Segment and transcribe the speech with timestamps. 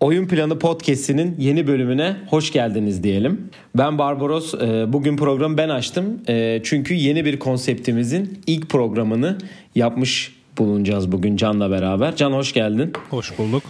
[0.00, 3.50] Oyun Planı Podcast'inin yeni bölümüne hoş geldiniz diyelim.
[3.74, 4.54] Ben Barbaros.
[4.54, 6.20] E, bugün programı ben açtım.
[6.28, 9.38] E, çünkü yeni bir konseptimizin ilk programını
[9.74, 12.16] yapmış bulunacağız bugün Can'la beraber.
[12.16, 12.92] Can hoş geldin.
[13.10, 13.62] Hoş bulduk.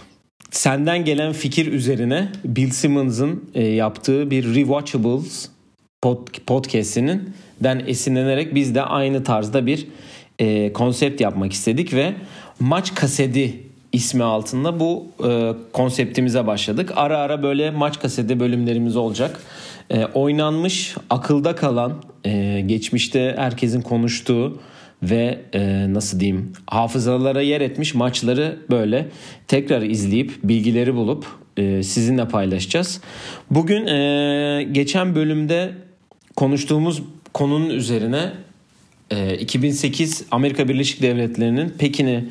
[0.51, 5.49] Senden gelen fikir üzerine Bill Simmons'ın e, yaptığı bir Rewatchables
[6.47, 7.29] podcast'inin
[7.63, 9.87] den esinlenerek biz de aynı tarzda bir
[10.73, 12.13] konsept yapmak istedik ve
[12.59, 16.93] maç kaseti ismi altında bu e, konseptimize başladık.
[16.95, 19.41] Ara ara böyle maç kaseti bölümlerimiz olacak.
[19.89, 24.59] E, oynanmış, akılda kalan, e, geçmişte herkesin konuştuğu
[25.03, 29.07] ve e, nasıl diyeyim hafızalara yer etmiş maçları böyle
[29.47, 31.25] tekrar izleyip bilgileri bulup
[31.57, 33.01] e, sizinle paylaşacağız.
[33.51, 35.71] Bugün e, geçen bölümde
[36.35, 37.01] konuştuğumuz
[37.33, 38.31] konunun üzerine
[39.11, 42.25] e, 2008 Amerika Birleşik Devletleri'nin Pekin'i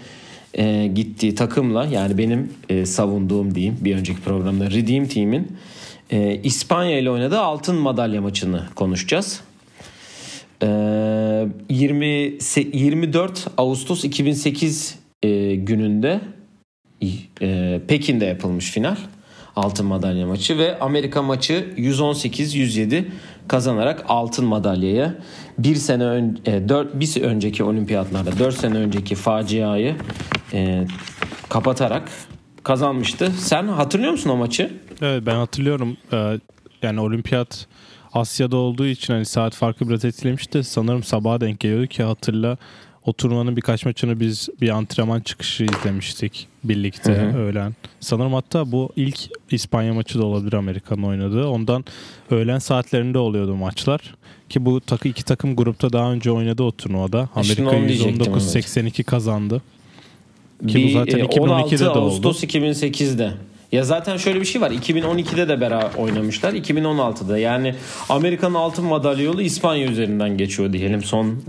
[0.54, 5.56] e, gittiği takımla yani benim e, savunduğum diyeyim bir önceki programda Redeem Team'in
[6.10, 9.40] e, İspanya ile oynadığı altın madalya maçını konuşacağız.
[10.62, 10.66] E,
[11.68, 12.06] 20
[12.72, 16.20] 24 Ağustos 2008 e, gününde
[17.42, 18.96] e, Pekin'de yapılmış final
[19.56, 23.04] altın madalya maçı ve Amerika maçı 118-107
[23.48, 25.14] kazanarak altın madalyaya
[25.58, 29.96] bir sene ön, e, 4 bir önceki olimpiyatlarda 4 sene önceki faciayı
[30.52, 30.86] e,
[31.48, 32.10] kapatarak
[32.62, 33.32] kazanmıştı.
[33.38, 34.72] Sen hatırlıyor musun o maçı?
[35.02, 35.96] Evet ben hatırlıyorum.
[36.12, 36.38] Ee,
[36.82, 37.66] yani olimpiyat
[38.12, 40.64] Asya'da olduğu için hani saat farkı biraz etkilemişti.
[40.64, 42.56] Sanırım sabaha denk geliyordu ki hatırla
[43.06, 47.38] o turnuvanın birkaç maçını biz bir antrenman çıkışı izlemiştik birlikte hı hı.
[47.38, 47.74] öğlen.
[48.00, 49.18] Sanırım hatta bu ilk
[49.50, 51.46] İspanya maçı da olabilir Amerika'nın oynadığı.
[51.46, 51.84] Ondan
[52.30, 54.14] öğlen saatlerinde oluyordu maçlar.
[54.48, 57.28] Ki bu takı iki takım grupta daha önce oynadı o turnuvada.
[57.34, 59.62] Amerika 119-82 kazandı.
[60.68, 62.46] Ki bir, bu zaten 2012'de 16 de Ağustos oldu.
[62.46, 63.30] 2008'de.
[63.72, 64.70] Ya zaten şöyle bir şey var.
[64.70, 66.52] 2012'de de beraber oynamışlar.
[66.52, 67.74] 2016'da yani
[68.08, 71.02] Amerika'nın altın madalya yolu İspanya üzerinden geçiyor diyelim.
[71.04, 71.42] Son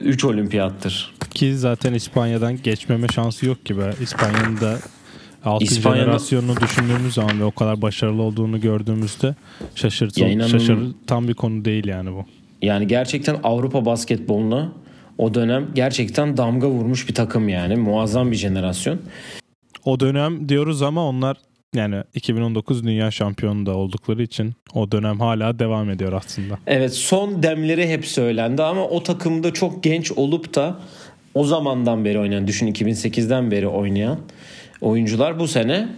[0.00, 1.14] 3 olimpiyattır.
[1.34, 3.82] Ki zaten İspanya'dan geçmeme şansı yok gibi.
[4.00, 4.78] İspanya'nın da
[5.44, 6.04] altın İspanya'da...
[6.04, 9.34] jenerasyonunu düşündüğümüz zaman ve o kadar başarılı olduğunu gördüğümüzde
[9.74, 10.48] şaşırtı, inanın...
[10.48, 12.24] şaşırtan bir konu değil yani bu.
[12.62, 14.72] Yani gerçekten Avrupa basketboluna
[15.18, 17.76] o dönem gerçekten damga vurmuş bir takım yani.
[17.76, 18.98] Muazzam bir jenerasyon.
[19.84, 21.36] O dönem diyoruz ama onlar
[21.74, 26.58] yani 2019 dünya şampiyonu da oldukları için o dönem hala devam ediyor aslında.
[26.66, 30.78] Evet son demleri hep söylendi ama o takımda çok genç olup da
[31.34, 34.18] o zamandan beri oynayan düşün 2008'den beri oynayan
[34.80, 35.88] oyuncular bu sene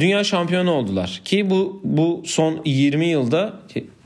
[0.00, 1.20] dünya şampiyonu oldular.
[1.24, 3.52] Ki bu bu son 20 yılda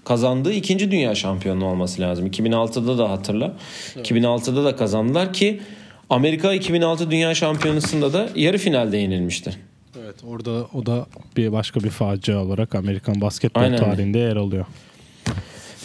[0.05, 2.27] kazandığı ikinci dünya şampiyonu olması lazım.
[2.27, 3.57] 2006'da da hatırla.
[3.97, 4.11] Evet.
[4.11, 5.61] 2006'da da kazandılar ki
[6.11, 9.57] Amerika 2006 Dünya Şampiyonası'nda da yarı finalde yenilmişti.
[10.05, 11.07] Evet orada o da
[11.37, 13.79] bir başka bir facia olarak Amerikan basketbol Aynen.
[13.79, 14.67] tarihinde yer alıyor.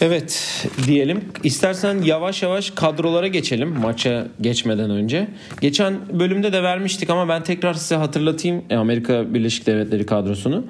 [0.00, 1.24] Evet diyelim.
[1.44, 5.28] İstersen yavaş yavaş kadrolara geçelim maça geçmeden önce.
[5.60, 10.64] Geçen bölümde de vermiştik ama ben tekrar size hatırlatayım Amerika Birleşik Devletleri kadrosunu.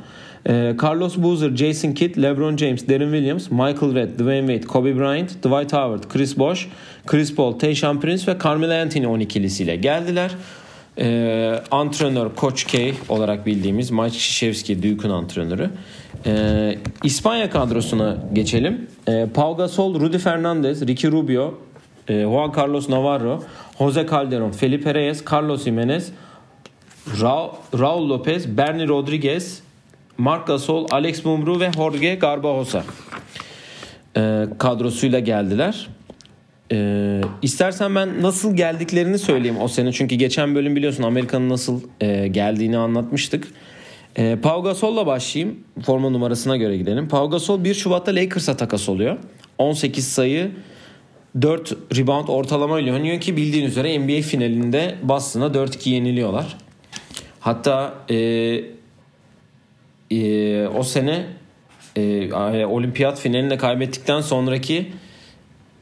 [0.49, 5.43] Ee, Carlos Boozer, Jason Kidd, LeBron James, Darren Williams, Michael Redd, Dwayne Wade, Kobe Bryant,
[5.43, 6.69] Dwight Howard, Chris Bosh,
[7.07, 10.31] Chris Paul, Tayshaun Prince ve Carmelo Anthony 12'lisiyle geldiler.
[10.99, 15.71] Ee, antrenör Coach K olarak bildiğimiz Mike Krzyzewski Duke'un antrenörü.
[16.27, 18.87] Ee, İspanya kadrosuna geçelim.
[19.09, 21.55] Ee, Pau Gasol, Rudy Fernandez, Ricky Rubio,
[22.09, 23.43] e, Juan Carlos Navarro,
[23.79, 26.13] Jose Calderon, Felipe Reyes, Carlos Jimenez,
[27.23, 29.63] Ra Raul Lopez, Bernie Rodriguez,
[30.19, 32.85] Mark Gasol, Alex Mumru ve Jorge Garbajosa
[34.17, 35.89] e, kadrosuyla geldiler.
[36.73, 39.93] E, istersen ben nasıl geldiklerini söyleyeyim o sene.
[39.93, 43.49] Çünkü geçen bölüm biliyorsun Amerika'nın nasıl e, geldiğini anlatmıştık.
[44.17, 45.59] E, Pau Gasol'la başlayayım.
[45.87, 47.09] Forma numarasına göre gidelim.
[47.09, 49.17] Pau Gasol 1 Şubat'ta Lakers'a takas oluyor.
[49.59, 50.51] 18 sayı
[51.43, 56.57] 4 rebound ortalama ile oynuyor ki bildiğin üzere NBA finalinde Boston'a 4-2 yeniliyorlar.
[57.41, 58.17] Hatta e,
[60.11, 61.27] e, o sene
[61.97, 64.93] e, olimpiyat finalinde kaybettikten sonraki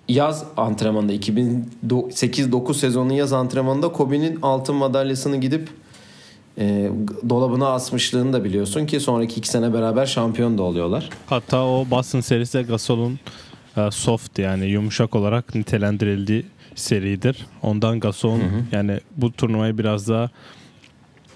[0.08, 5.68] yaz antrenmanında 2008-9 sezonun yaz antrenmanında Kobe'nin altın madalyasını gidip
[6.58, 6.90] e,
[7.28, 11.10] dolabına asmışlığını da biliyorsun ki sonraki iki sene beraber şampiyon da oluyorlar.
[11.26, 13.18] Hatta o Boston serisi Gasol'un
[13.76, 17.46] e, soft yani yumuşak olarak nitelendirildiği seridir.
[17.62, 18.42] Ondan Gasol'un
[18.72, 20.30] yani bu turnuvayı biraz daha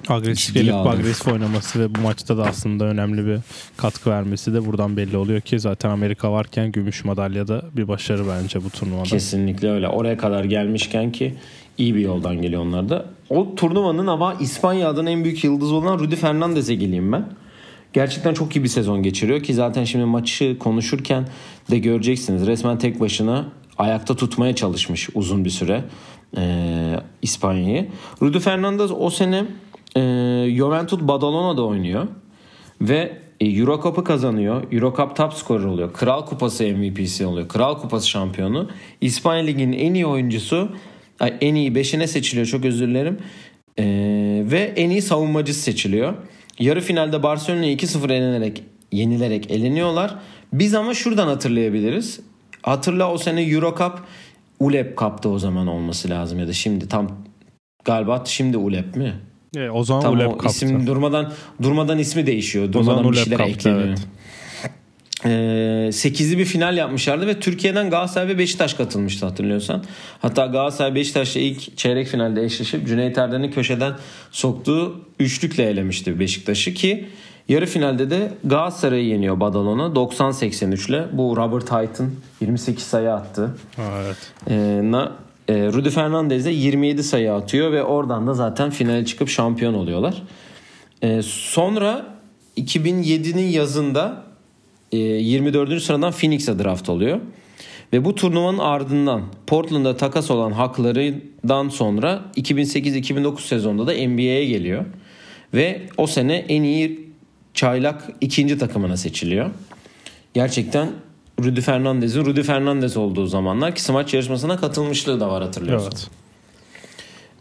[0.08, 3.38] agresif gelip agresif oynaması ve bu maçta da aslında önemli bir
[3.76, 8.22] katkı vermesi de buradan belli oluyor ki zaten Amerika varken gümüş madalya da bir başarı
[8.28, 9.04] bence bu turnuvada.
[9.04, 9.88] Kesinlikle öyle.
[9.88, 11.34] Oraya kadar gelmişken ki
[11.78, 13.06] iyi bir yoldan geliyor onlar da.
[13.30, 17.26] o turnuvanın ama İspanya adına en büyük yıldızı olan Rudy Fernandez'e geleyim ben.
[17.92, 21.28] Gerçekten çok iyi bir sezon geçiriyor ki zaten şimdi maçı konuşurken
[21.70, 22.46] de göreceksiniz.
[22.46, 23.46] Resmen tek başına
[23.78, 25.84] ayakta tutmaya çalışmış uzun bir süre
[26.36, 27.88] e, İspanya'yı.
[28.22, 29.44] Rudy Fernandez o sene
[29.96, 30.00] e,
[30.56, 32.06] Juventus Badalona'da oynuyor
[32.80, 34.72] ve e, Euro Cup'ı kazanıyor.
[34.72, 35.92] Euro Cup top scorer oluyor.
[35.92, 37.48] Kral Kupası MVP'si oluyor.
[37.48, 38.68] Kral Kupası şampiyonu.
[39.00, 40.68] İspanya Ligi'nin en iyi oyuncusu
[41.20, 43.18] en iyi 5'ine seçiliyor çok özür dilerim.
[43.78, 43.84] Ee,
[44.50, 46.14] ve en iyi savunmacısı seçiliyor.
[46.58, 48.62] Yarı finalde Barcelona'ya 2-0 elenerek
[48.92, 50.18] yenilerek eleniyorlar.
[50.52, 52.20] Biz ama şuradan hatırlayabiliriz.
[52.62, 54.02] Hatırla o sene Euro Cup
[54.60, 57.08] ULEP Cup'ta o zaman olması lazım ya da şimdi tam
[57.84, 59.14] galiba şimdi ULEP mi?
[59.58, 60.48] E, o zaman tam ULEP o Cup'ta.
[60.48, 61.32] isim durmadan
[61.62, 62.72] durmadan ismi değişiyor.
[62.72, 63.88] Durmadan zaman bir şeyler Cup'ta, ekleniyor.
[63.88, 63.98] evet.
[65.24, 65.28] Ee,
[65.92, 69.84] 8'li bir final yapmışlardı ve Türkiye'den Galatasaray ve Beşiktaş katılmıştı hatırlıyorsan.
[70.22, 73.92] Hatta Galatasaray Beşiktaş'la ilk çeyrek finalde eşleşip Cüneyt Erden'in köşeden
[74.30, 77.08] soktuğu üçlükle elemişti Beşiktaş'ı ki
[77.48, 81.04] yarı finalde de Galatasaray'ı yeniyor Badalona 90-83 ile.
[81.12, 82.10] Bu Robert Hayton
[82.40, 83.56] 28 sayı attı.
[83.78, 84.16] Evet.
[84.50, 85.12] Ee, na,
[85.54, 90.22] Rudy Fernandez de 27 sayı atıyor ve oradan da zaten finale çıkıp şampiyon oluyorlar.
[91.02, 92.06] Ee, sonra
[92.56, 94.24] 2007'nin yazında
[94.92, 95.82] e, 24.
[95.82, 97.20] sıradan Phoenix'e draft oluyor.
[97.92, 104.84] Ve bu turnuvanın ardından Portland'da takas olan haklarından sonra 2008-2009 sezonunda da NBA'ye geliyor.
[105.54, 107.08] Ve o sene en iyi
[107.54, 109.50] çaylak ikinci takımına seçiliyor.
[110.34, 110.88] Gerçekten
[111.44, 115.90] Rudy Fernandez'in Rudy Fernandez olduğu zamanlar ki smaç yarışmasına katılmışlığı da var hatırlıyorsun.
[115.90, 116.10] Evet.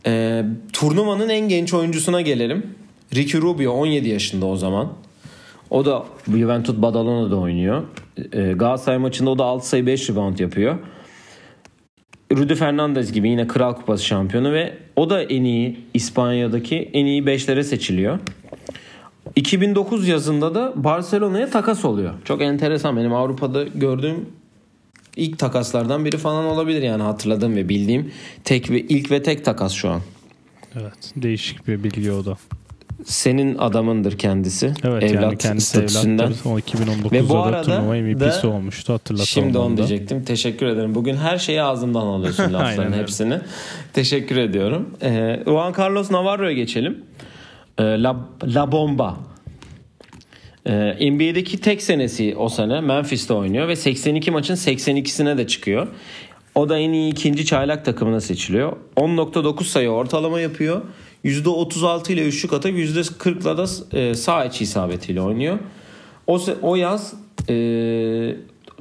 [0.05, 2.75] Ee, turnuvanın en genç oyuncusuna gelelim.
[3.15, 4.93] Ricky Rubio 17 yaşında o zaman.
[5.69, 7.83] O da Juventus Badalona'da oynuyor.
[8.33, 10.77] Ee, Galatasaray maçında o da 6 sayı 5 rebound yapıyor.
[12.35, 17.23] Rudy Fernandez gibi yine Kral Kupası şampiyonu ve o da en iyi İspanya'daki en iyi
[17.23, 18.19] 5'lere seçiliyor.
[19.37, 22.13] 2009 yazında da Barcelona'ya takas oluyor.
[22.25, 24.25] Çok enteresan benim Avrupa'da gördüğüm
[25.15, 28.11] ilk takaslardan biri falan olabilir yani hatırladığım ve bildiğim
[28.43, 30.01] tek ve ilk ve tek takas şu an.
[30.75, 31.13] Evet.
[31.15, 32.37] Değişik bir bilgi o da.
[33.05, 34.73] Senin adamındır kendisi.
[34.83, 36.23] Evet Evlat yani kendisi statüsünden.
[36.27, 36.49] evlattır.
[36.49, 39.27] O 2019'da Ve bu da arada turnuva MVP'si da- olmuştu hatırlatalım.
[39.27, 39.77] Şimdi onu da.
[39.77, 40.23] diyecektim.
[40.23, 40.95] Teşekkür ederim.
[40.95, 43.01] Bugün her şeyi ağzımdan alıyorsun lafların öyle.
[43.01, 43.39] hepsini.
[43.93, 44.89] Teşekkür ediyorum.
[45.03, 46.97] Ee, Juan Carlos Navarro'ya geçelim.
[47.79, 49.17] Ee, La, La Bomba.
[50.67, 55.87] Ee, NBA'deki tek senesi o sene Memphis'te oynuyor ve 82 maçın 82'sine de çıkıyor.
[56.55, 58.73] O da en iyi ikinci çaylak takımına seçiliyor.
[58.95, 60.81] 10.9 sayı ortalama yapıyor.
[61.25, 65.59] %36 ile üçlük atıp %40'la da e, sağ içi isabetiyle oynuyor.
[66.27, 67.13] O, o yaz
[67.49, 67.55] e,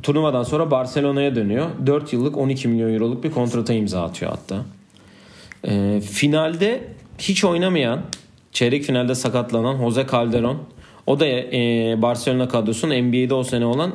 [0.02, 1.66] turnuvadan sonra Barcelona'ya dönüyor.
[1.86, 4.64] 4 yıllık 12 milyon euroluk bir kontrata imza atıyor hatta.
[5.68, 6.84] E, finalde
[7.18, 8.00] hiç oynamayan,
[8.52, 10.58] çeyrek finalde sakatlanan Jose Calderon.
[11.06, 13.92] O da e, Barcelona kadrosunun NBA'de o sene olan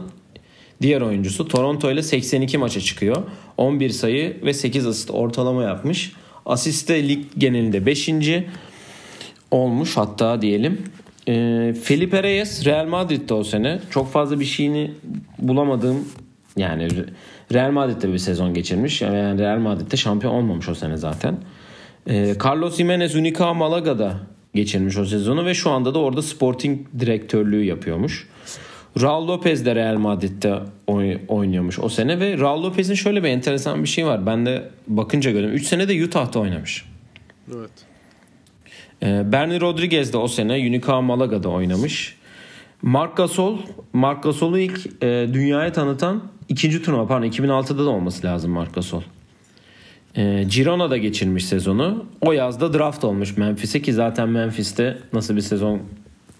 [0.81, 1.47] diğer oyuncusu.
[1.47, 3.17] Toronto ile 82 maça çıkıyor.
[3.57, 6.13] 11 sayı ve 8 asist ortalama yapmış.
[6.45, 8.09] Asiste lig genelinde 5.
[9.51, 10.81] olmuş hatta diyelim.
[11.27, 13.79] E, Felipe Reyes Real Madrid'de o sene.
[13.89, 14.91] Çok fazla bir şeyini
[15.39, 16.07] bulamadığım
[16.57, 16.87] yani
[17.53, 19.01] Real Madrid'de bir sezon geçirmiş.
[19.01, 21.37] Yani Real Madrid'de şampiyon olmamış o sene zaten.
[22.07, 24.19] E, Carlos Jimenez Unica Malaga'da
[24.55, 28.27] geçirmiş o sezonu ve şu anda da orada sporting direktörlüğü yapıyormuş.
[29.01, 33.83] Raul Lopez de Real Madrid'de oy- oynuyormuş o sene ve Raul Lopez'in şöyle bir enteresan
[33.83, 34.25] bir şey var.
[34.25, 35.51] Ben de bakınca gördüm.
[35.53, 36.85] 3 sene de Utah'ta oynamış.
[37.55, 37.71] Evet.
[39.03, 42.17] Ee, Bernie Rodriguez de o sene Unicaja Malaga'da oynamış.
[42.81, 43.57] Marc Gasol,
[43.93, 49.01] Marc Gasol'u ilk e, dünyaya tanıtan ikinci turnuva pardon 2006'da da olması lazım Marc Gasol.
[50.15, 52.05] E, Girona'da geçirmiş sezonu.
[52.21, 55.81] O yazda draft olmuş Memphis'e ki zaten Memphis'te nasıl bir sezon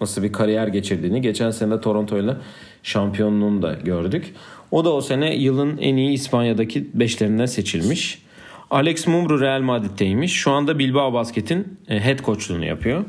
[0.00, 2.40] nasıl bir kariyer geçirdiğini geçen sene de Toronto'yla
[2.82, 4.34] şampiyonluğunu da gördük.
[4.70, 8.22] O da o sene yılın en iyi İspanya'daki beşlerinden seçilmiş.
[8.70, 10.32] Alex Mumru Real Madrid'teymiş.
[10.32, 13.04] Şu anda Bilbao Basket'in e, head coachluğunu yapıyor.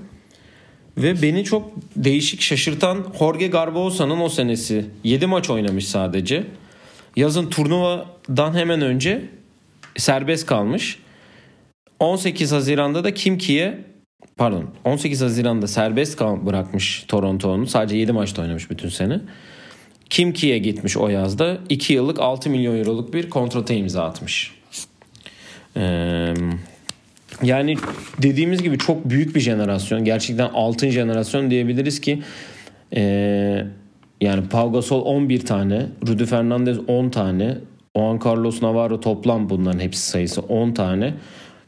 [0.98, 6.44] Ve beni çok değişik şaşırtan Jorge Garbosa'nın o senesi 7 maç oynamış sadece.
[7.16, 9.22] Yazın turnuvadan hemen önce
[9.98, 11.00] serbest kalmış.
[12.00, 13.80] 18 Haziran'da da Kimki'ye
[14.38, 17.66] pardon 18 Haziran'da serbest kal bırakmış Toronto'nun.
[17.66, 19.20] Sadece 7 maçta oynamış bütün sene.
[20.10, 21.58] Kimki'ye gitmiş o yazda.
[21.70, 24.52] 2 yıllık 6 milyon euroluk bir kontrata imza atmış.
[25.78, 26.34] Ee,
[27.44, 27.76] yani
[28.22, 30.06] dediğimiz gibi çok büyük bir jenerasyon.
[30.06, 32.22] Gerçekten altın jenerasyon diyebiliriz ki
[32.96, 33.66] ee,
[34.22, 37.58] yani Pau Gasol 11 tane, Rudy Fernandez 10 tane,
[37.96, 41.14] Juan Carlos Navarro toplam bunların hepsi sayısı 10 tane.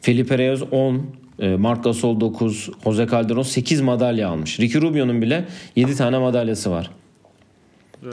[0.02, 1.02] Felipe Reyes 10,
[1.40, 4.60] e, Marc Gasol 9, Jose Calderon 8 madalya almış.
[4.60, 6.92] Ricky Rubio'nun bile 7 tane madalyası var.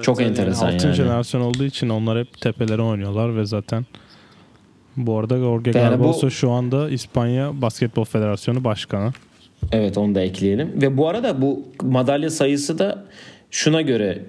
[0.02, 0.97] Çok enteresan altın yani.
[0.97, 3.87] jenerasyon olduğu için onlar hep tepelere oynuyorlar ve zaten
[4.97, 9.12] bu arada Jorge Yani Garboso bu- şu anda İspanya Basketbol Federasyonu Başkanı.
[9.73, 10.73] Evet onu da ekleyelim.
[10.83, 13.04] Ve bu arada bu madalya sayısı da
[13.50, 14.23] şuna göre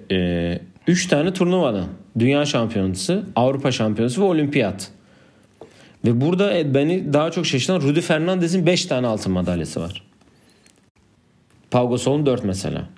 [0.86, 1.86] 3 tane turnuvadan.
[2.18, 4.90] Dünya şampiyonası, Avrupa şampiyonası ve olimpiyat.
[6.04, 10.02] Ve burada e, beni daha çok şaşırtan Rudy Fernandez'in 5 tane altın madalyası var.
[11.70, 12.88] Pau Gasol'un 4 mesela.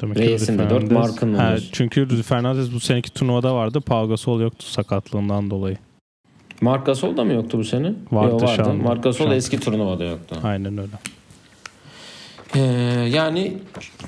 [0.00, 1.56] Demek Reyes'in de dört, Fernandez- Mark'ın da.
[1.72, 3.80] Çünkü Rudy Fernandez bu seneki turnuvada vardı.
[3.80, 5.76] Pau Gasol yoktu sakatlığından dolayı.
[6.60, 7.92] Marc Gasol da mı yoktu bu sene?
[8.12, 8.70] Vardı Yo, vardı.
[8.70, 8.76] an.
[8.76, 9.36] Marc Gasol Şu an.
[9.36, 10.36] eski turnuvada yoktu.
[10.42, 10.90] Aynen öyle.
[12.54, 12.60] Ee,
[13.12, 13.58] yani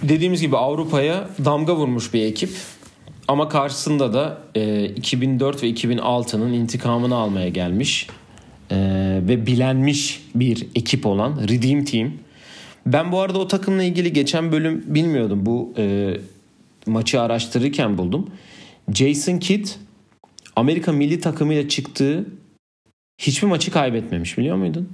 [0.03, 2.51] dediğimiz gibi Avrupa'ya damga vurmuş bir ekip.
[3.29, 8.07] Ama karşısında da e, 2004 ve 2006'nın intikamını almaya gelmiş
[8.71, 8.77] e,
[9.23, 12.13] ve bilenmiş bir ekip olan Redeem Team.
[12.87, 15.47] Ben bu arada o takımla ilgili geçen bölüm bilmiyordum.
[15.47, 16.17] Bu e,
[16.87, 18.31] maçı araştırırken buldum.
[18.95, 19.67] Jason Kidd
[20.57, 22.27] Amerika milli takımıyla çıktığı
[23.19, 24.89] hiçbir maçı kaybetmemiş biliyor muydun?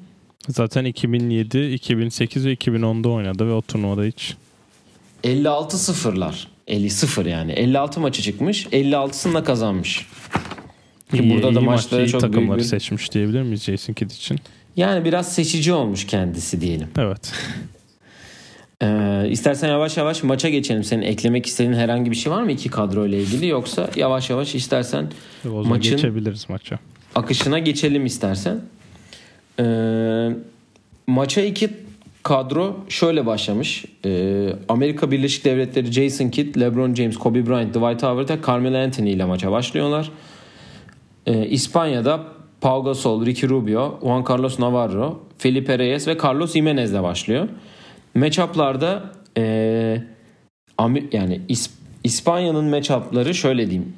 [0.49, 4.35] Zaten 2007, 2008 ve 2010'da oynadı ve o turnuvada hiç
[5.25, 6.54] 56 sıfırlar.
[6.69, 7.53] 50 sıfır yani.
[7.53, 8.67] 56 maçı çıkmış.
[8.67, 10.07] 56'sında kazanmış.
[11.11, 11.67] Ki iyi, burada da iyi maçları
[12.01, 14.39] maçlı, iyi çok takımları büyük bir- seçmiş diyebilir miyiz Jason Kidd için?
[14.77, 16.89] Yani biraz seçici olmuş kendisi diyelim.
[16.99, 17.33] Evet.
[18.83, 20.85] Ee, istersen yavaş yavaş maça geçelim.
[20.85, 24.55] Senin eklemek istediğin herhangi bir şey var mı iki kadro ile ilgili yoksa yavaş yavaş
[24.55, 25.11] istersen
[25.45, 26.79] Maçın- geçebiliriz maça.
[27.15, 28.61] akışına geçelim istersen.
[29.61, 30.29] Ee,
[31.07, 31.71] maça iki
[32.25, 33.85] kadro şöyle başlamış.
[34.05, 39.25] Ee, Amerika Birleşik Devletleri Jason Kidd, LeBron James, Kobe Bryant, Dwight Howard Carmelo Anthony ile
[39.25, 40.11] maça başlıyorlar.
[41.27, 42.25] Ee, İspanya'da
[42.61, 47.49] Pau Gasol, Ricky Rubio, Juan Carlos Navarro, Felipe Reyes ve Carlos Jimenez ile başlıyor.
[48.15, 49.03] Matchup'larda
[49.39, 50.03] ee,
[51.13, 51.71] yani İs-
[52.05, 53.93] İspanya'nın matchup'ları şöyle diyeyim.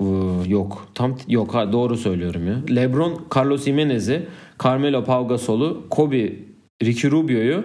[0.00, 0.04] Ee,
[0.46, 0.88] yok.
[0.94, 2.76] Tam yok ha doğru söylüyorum ya.
[2.76, 4.26] LeBron Carlos Jimenez'i,
[4.64, 6.49] Carmelo Pau Gasol'u, Kobe
[6.82, 7.64] Ricky Rubio'yu,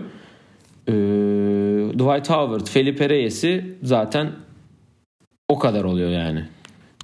[0.87, 0.91] ee,
[1.93, 4.31] Dwight Howard, Felipe Reyes'i zaten
[5.49, 6.45] o kadar oluyor yani.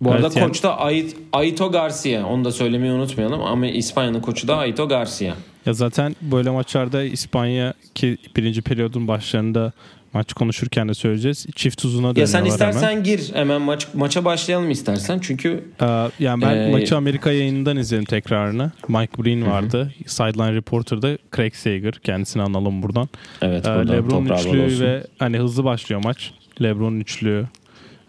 [0.01, 2.25] Bu Evet, arada yani- koç da Ait- Aito Garcia.
[2.25, 5.33] Onu da söylemeyi unutmayalım ama İspanya'nın koçu da Aito Garcia.
[5.65, 9.71] Ya zaten böyle maçlarda İspanya ki birinci periyodun başlarında
[10.13, 11.45] maç konuşurken de söyleyeceğiz.
[11.55, 13.03] Çift uzuna dönüyorlar Ya sen istersen hemen.
[13.03, 15.85] gir hemen maç maça başlayalım istersen çünkü Ee,
[16.19, 18.71] yani ben Ee, maçı Amerika yayınından izledim tekrarını.
[18.87, 19.93] Mike Breen vardı.
[20.05, 21.93] Sideline Reporter'da Craig Sager.
[21.93, 23.09] Kendisini analım buradan.
[23.41, 24.85] evet Ee, LeBron üçlüğü olsun.
[24.85, 26.31] ve hani hızlı başlıyor maç.
[26.61, 27.45] LeBron üçlüğü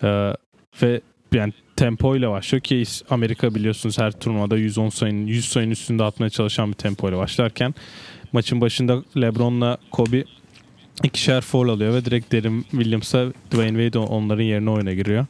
[0.02, 0.32] ee,
[0.82, 1.00] ve
[1.32, 6.30] yani tempo ile başlıyor ki Amerika biliyorsunuz her turnuvada 110 sayının 100 sayının üstünde atmaya
[6.30, 7.75] çalışan bir tempo ile başlarken
[8.32, 10.25] maçın başında LeBron'la Kobe
[11.03, 15.27] ikişer foul alıyor ve direkt Derin Williams'a Dwayne Wade onların yerine oyuna giriyor.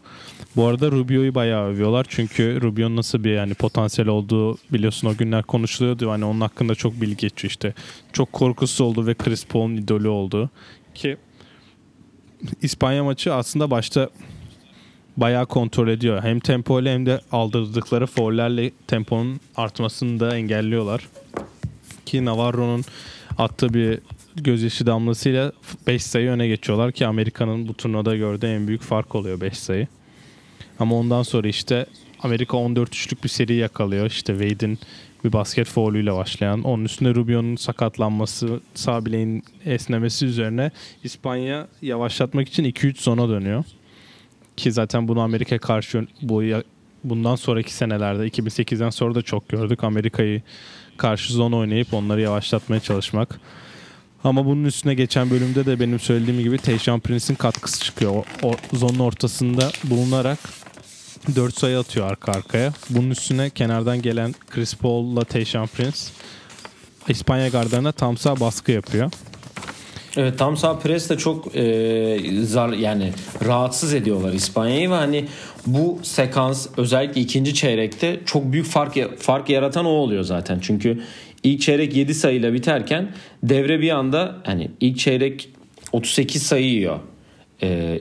[0.57, 5.42] Bu arada Rubio'yu bayağı övüyorlar çünkü Rubio'nun nasıl bir yani potansiyel olduğu biliyorsun o günler
[5.42, 6.11] konuşuluyordu.
[6.11, 7.75] Hani onun hakkında çok bilgi geçiyor işte.
[8.12, 10.50] Çok korkusuz oldu ve Chris Paul'un idolü oldu.
[10.95, 11.16] Ki
[12.62, 14.11] İspanya maçı aslında başta
[15.16, 16.23] bayağı kontrol ediyor.
[16.23, 21.09] Hem tempo ile hem de aldırdıkları foullerle temponun artmasını da engelliyorlar.
[22.07, 22.85] Ki Navarro'nun
[23.38, 23.99] attığı bir
[24.36, 25.52] gözyaşı damlasıyla
[25.86, 29.86] 5 sayı öne geçiyorlar ki Amerika'nın bu turnuvada gördüğü en büyük fark oluyor 5 sayı.
[30.78, 31.86] Ama ondan sonra işte
[32.22, 34.06] Amerika 14-3'lük bir seri yakalıyor.
[34.06, 34.78] İşte Wade'in
[35.24, 36.62] bir basket fouluyla başlayan.
[36.62, 40.70] Onun üstüne Rubio'nun sakatlanması, sağ bileğin esnemesi üzerine
[41.04, 43.64] İspanya yavaşlatmak için 2-3 zona dönüyor.
[44.56, 46.42] Ki zaten bunu Amerika karşı bu
[47.04, 49.84] bundan sonraki senelerde 2008'den sonra da çok gördük.
[49.84, 50.42] Amerika'yı
[50.96, 53.40] karşı zon oynayıp onları yavaşlatmaya çalışmak.
[54.24, 58.12] Ama bunun üstüne geçen bölümde de benim söylediğim gibi Tayshaun Prince'in katkısı çıkıyor.
[58.12, 60.38] O, o zonun ortasında bulunarak
[61.36, 62.72] 4 sayı atıyor arka arkaya.
[62.90, 65.98] Bunun üstüne kenardan gelen Chris Paul'la Tayshaun Prince
[67.08, 69.10] İspanya gardarına tam sağ baskı yapıyor.
[70.16, 73.12] Evet tam sağ pres de çok e, zar yani
[73.44, 75.24] rahatsız ediyorlar İspanya'yı ve hani
[75.66, 80.58] bu sekans özellikle ikinci çeyrekte çok büyük fark fark yaratan o oluyor zaten.
[80.62, 81.02] Çünkü
[81.42, 85.49] ilk çeyrek 7 sayıyla biterken devre bir anda hani ilk çeyrek
[85.92, 87.00] 38 sayı yiyor.
[87.62, 88.00] E,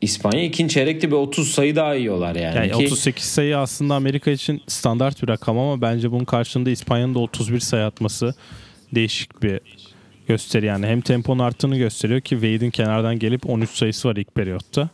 [0.00, 2.56] İspanya ikinci çeyrekte bir 30 sayı daha yiyorlar yani.
[2.56, 7.14] Yani Ki- 38 sayı aslında Amerika için standart bir rakam ama bence bunun karşılığında İspanya'nın
[7.14, 8.34] da 31 sayı atması
[8.94, 9.60] değişik bir
[10.28, 10.86] gösteri yani.
[10.86, 14.88] Hem temponun arttığını gösteriyor ki Wade'in kenardan gelip 13 sayısı var ilk periyotta.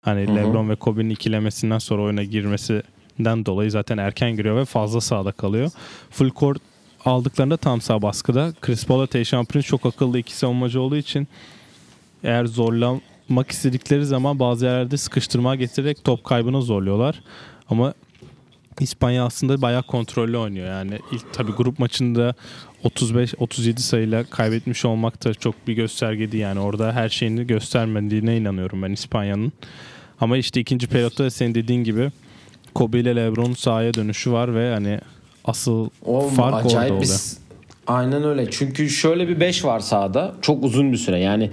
[0.00, 0.36] Hani Hı hı.
[0.36, 5.70] LeBron ve Kobe'nin ikilemesinden sonra oyuna girmesinden dolayı zaten erken giriyor ve fazla sahada kalıyor.
[6.10, 6.62] Full court
[7.04, 8.52] aldıklarında tam sağ baskıda.
[8.60, 11.28] Chris Paul'la Tayshaun Prince çok akıllı iki savunmacı olduğu için
[12.24, 17.22] eğer zorlamak istedikleri zaman bazı yerlerde sıkıştırma getirerek top kaybını zorluyorlar.
[17.70, 17.94] Ama
[18.80, 20.66] İspanya aslında bayağı kontrollü oynuyor.
[20.66, 22.34] Yani ilk tabii grup maçında
[22.84, 26.36] 35-37 sayıyla kaybetmiş olmak da çok bir göstergedi.
[26.36, 29.52] Yani orada her şeyini göstermediğine inanıyorum ben İspanya'nın.
[30.20, 32.10] Ama işte ikinci periyotta senin dediğin gibi
[32.74, 35.00] Kobe ile LeBron'un sahaya dönüşü var ve hani
[35.48, 37.02] asıl O fark orada acayip oluyor.
[37.02, 37.38] bir
[37.86, 38.50] Aynen öyle.
[38.50, 40.34] Çünkü şöyle bir 5 var sahada.
[40.42, 41.18] Çok uzun bir süre.
[41.20, 41.50] Yani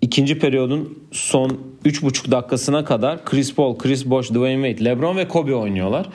[0.00, 1.48] ikinci periyodun son
[1.84, 6.08] 3,5 dakikasına kadar Chris Paul, Chris Bosh, Dwayne Wade, LeBron ve Kobe oynuyorlar.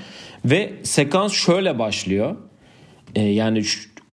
[0.46, 2.36] Ve sekans şöyle başlıyor.
[3.16, 3.64] Ee, yani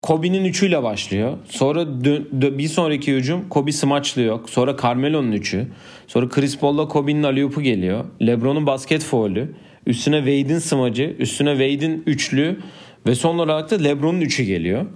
[0.03, 1.33] Kobe'nin üçüyle başlıyor.
[1.49, 4.41] Sonra dö- dö- bir sonraki hücum Kobe smaçlıyor.
[4.49, 5.67] Sonra Carmelo'nun üçü.
[6.07, 8.05] Sonra Chris Paul'la Kobe'nin alley geliyor.
[8.23, 9.55] LeBron'un basket faulü.
[9.87, 11.17] Üstüne Wade'in smacı.
[11.19, 12.61] Üstüne Wade'in üçlü.
[13.07, 14.87] Ve son olarak da LeBron'un üçü geliyor.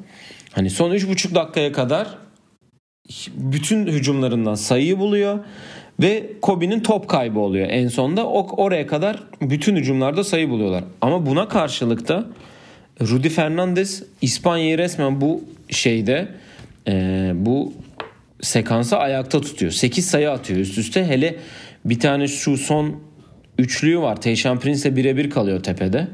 [0.52, 2.18] Hani son 3,5 dakikaya kadar
[3.34, 5.38] bütün hücumlarından sayıyı buluyor
[6.00, 8.26] ve Kobe'nin top kaybı oluyor en sonda.
[8.26, 10.84] O, oraya kadar bütün hücumlarda sayı buluyorlar.
[11.00, 12.26] Ama buna karşılık da
[13.00, 16.28] Rudy Fernandez İspanya'yı resmen bu şeyde
[16.88, 17.72] e, bu
[18.40, 19.72] sekansa ayakta tutuyor.
[19.72, 21.04] 8 sayı atıyor üst üste.
[21.04, 21.36] Hele
[21.84, 22.96] bir tane şu son
[23.60, 24.20] üçlüğü var.
[24.20, 26.08] Tayshaun Prince'le birebir kalıyor tepede.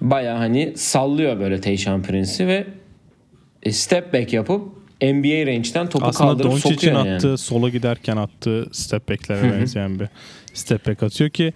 [0.00, 2.66] Baya hani sallıyor böyle Tayshaun Prince'i ve
[3.62, 4.62] e, step back yapıp
[5.02, 7.14] NBA range'den topu Aslında kaldırıp Doncic'in sokuyor yani.
[7.14, 10.08] attığı sola giderken attığı step back'lere benzeyen bir
[10.54, 11.52] step back atıyor ki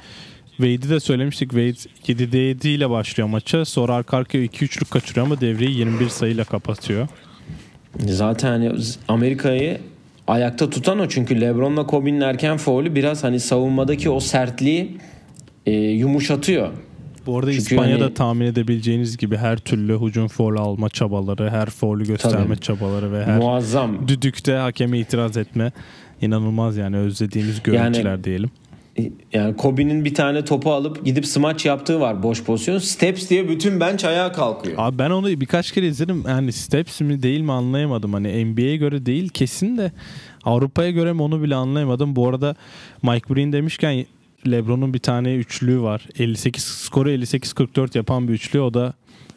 [0.57, 1.51] Wade'i de söylemiştik.
[1.51, 3.65] Wade 7'de 7 ile başlıyor maça.
[3.65, 7.09] Sonra arka arkaya 2-3'lük kaçırıyor ama devreyi 21 sayıyla kapatıyor.
[7.99, 8.73] Zaten hani
[9.09, 9.81] Amerika'yı
[10.29, 14.97] ayakta tutan o çünkü LeBron'la Kobe'nin erken faulü biraz hani savunmadaki o sertliği
[15.67, 16.69] e, yumuşatıyor.
[17.27, 21.67] Bu arada Çünkü İspanya'da hani- tahmin edebileceğiniz gibi her türlü hücum foul alma çabaları, her
[21.71, 22.61] foul'ü gösterme Tabii.
[22.61, 24.09] çabaları ve her Muazzam.
[24.09, 25.73] düdükte hakeme itiraz etme
[26.21, 28.51] inanılmaz yani özlediğimiz görüntüler diyelim.
[29.33, 32.79] Yani Kobe'nin bir tane topu alıp gidip smaç yaptığı var boş pozisyon.
[32.79, 34.75] Steps diye bütün bench ayağa kalkıyor.
[34.79, 36.25] Abi ben onu birkaç kere izledim.
[36.29, 38.13] Yani steps mi değil mi anlayamadım.
[38.13, 39.93] Hani NBA'ye göre değil kesin de
[40.45, 42.17] Avrupa'ya göre mi onu bile anlayamadım.
[42.17, 42.55] Bu arada
[43.03, 44.07] Mike Breen demişken
[44.51, 46.07] LeBron'un bir tane üçlüğü var.
[46.19, 48.61] 58 skoru 58-44 yapan bir üçlü.
[48.61, 48.95] O da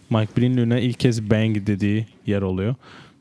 [0.09, 2.75] Mike Breen'in ilk kez bang dediği yer oluyor.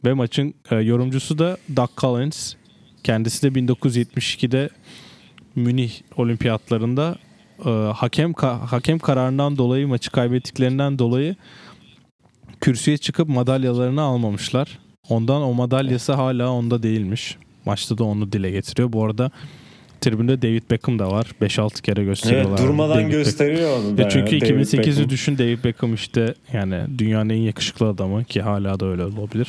[0.05, 2.55] Ve maçın e, yorumcusu da Doug Collins.
[3.05, 4.69] Kendisi de 1972'de
[5.57, 7.17] Münih olimpiyatlarında
[7.67, 11.37] e, hakem ka- hakem kararından dolayı maçı kaybettiklerinden dolayı
[12.61, 14.79] kürsüye çıkıp madalyalarını almamışlar.
[15.09, 17.37] Ondan o madalyası hala onda değilmiş.
[17.65, 18.93] Maçta da onu dile getiriyor.
[18.93, 19.31] Bu arada
[20.01, 21.27] tribünde David Beckham da var.
[21.43, 22.49] 5-6 kere gösteriyorlar.
[22.51, 23.23] Evet durmadan David Beckham.
[23.23, 24.03] gösteriyor onu da.
[24.03, 25.09] Ya çünkü ya, David 2008'i Beckham.
[25.11, 29.49] düşün David Beckham işte yani dünyanın en yakışıklı adamı ki hala da öyle olabilir.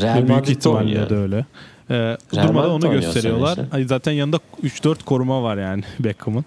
[0.00, 1.10] Real Ve büyük Madrid'de ihtimalle oynuyor.
[1.10, 1.44] de öyle.
[1.90, 3.58] Ee, durmadan onu gösteriyorlar.
[3.64, 3.84] işte.
[3.86, 6.44] Zaten yanında 3-4 koruma var yani Beckham'ın.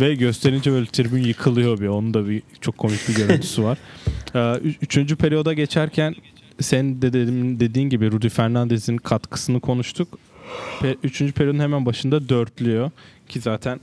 [0.00, 1.86] Ve gösterince böyle tribün yıkılıyor bir.
[1.88, 3.78] Onun da bir çok komik bir görüntüsü var.
[4.36, 6.14] Ee, üçüncü periyoda geçerken
[6.60, 10.18] sen de dedim, dediğin gibi Rudy Fernandez'in katkısını konuştuk.
[10.80, 12.90] Pe- Üçüncü periyodun hemen başında dörtlüyor.
[13.28, 13.80] Ki zaten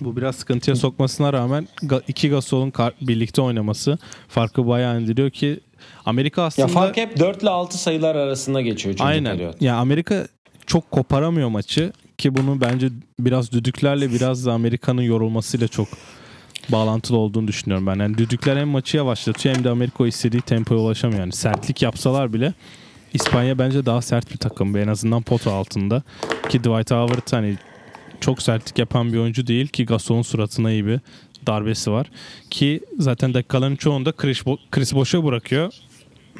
[0.00, 1.68] bu biraz sıkıntıya sokmasına rağmen
[2.08, 5.60] iki Gasol'un birlikte oynaması farkı bayağı indiriyor ki
[6.06, 6.68] Amerika aslında...
[6.68, 9.36] Ya fark hep 4 ile 6 sayılar arasında geçiyor Aynen.
[9.36, 9.62] periyot.
[9.62, 10.26] Ya Amerika
[10.66, 12.88] çok koparamıyor maçı ki bunu bence
[13.20, 15.88] biraz düdüklerle biraz da Amerika'nın yorulmasıyla çok
[16.68, 17.96] bağlantılı olduğunu düşünüyorum ben.
[17.98, 21.20] Yani düdükler hem maçı yavaşlatıyor hem de Amerika o istediği tempoya ulaşamıyor.
[21.20, 22.54] Yani sertlik yapsalar bile
[23.14, 24.76] İspanya bence daha sert bir takım.
[24.76, 26.02] En azından pota altında.
[26.48, 27.56] Ki Dwight Howard hani
[28.20, 31.00] çok sertlik yapan bir oyuncu değil ki Gasol'un suratına iyi bir
[31.46, 32.06] darbesi var.
[32.50, 35.72] Ki zaten dakikaların çoğunda Chris, Bo- Chris Bosh'a bırakıyor.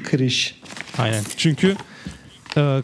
[0.05, 0.55] Kriş.
[0.99, 1.23] Aynen.
[1.37, 1.77] Çünkü
[2.57, 2.83] e,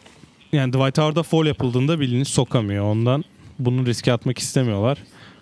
[0.53, 2.85] yani Dwight Howard'a foul yapıldığında bilini sokamıyor.
[2.85, 3.25] Ondan
[3.59, 4.99] bunu riske atmak istemiyorlar.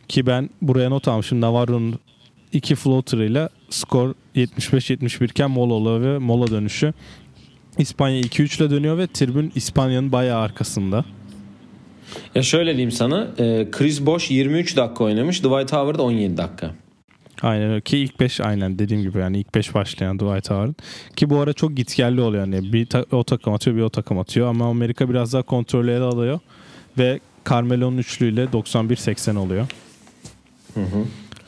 [0.08, 1.40] Ki ben buraya not almışım.
[1.40, 1.98] Navarro'nun
[2.52, 6.92] iki floater'ıyla skor 75-71 iken mola ve mola dönüşü.
[7.78, 11.04] İspanya 2-3 ile dönüyor ve tribün İspanya'nın bayağı arkasında.
[12.34, 13.28] Ya şöyle diyeyim sana.
[13.38, 15.38] e, Chris Bosh 23 dakika oynamış.
[15.38, 16.74] Dwight Howard 17 dakika.
[17.42, 17.80] Aynen öyle.
[17.80, 20.74] Ki ilk 5 aynen dediğim gibi yani ilk 5 başlayan Dwight Howard.
[21.16, 22.46] Ki bu ara çok gitgelli oluyor.
[22.46, 24.48] Yani bir ta- o takım atıyor bir o takım atıyor.
[24.48, 26.40] Ama Amerika biraz daha kontrolü ele alıyor.
[26.98, 27.20] Ve
[27.50, 29.66] Carmelo'nun üçlüyle 91-80 oluyor.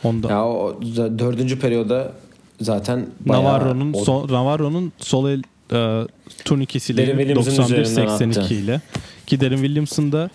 [0.05, 0.81] Onda Ya o
[1.18, 2.12] dördüncü periyoda
[2.61, 6.07] zaten Navarro'nun o- sol, Navarro'nun sol el e,
[6.44, 8.55] turnikesiyle Darren Williams'ın üzerinden 91-82 attı.
[8.55, 8.81] ile
[9.27, 10.31] ki Darren Williams'ın da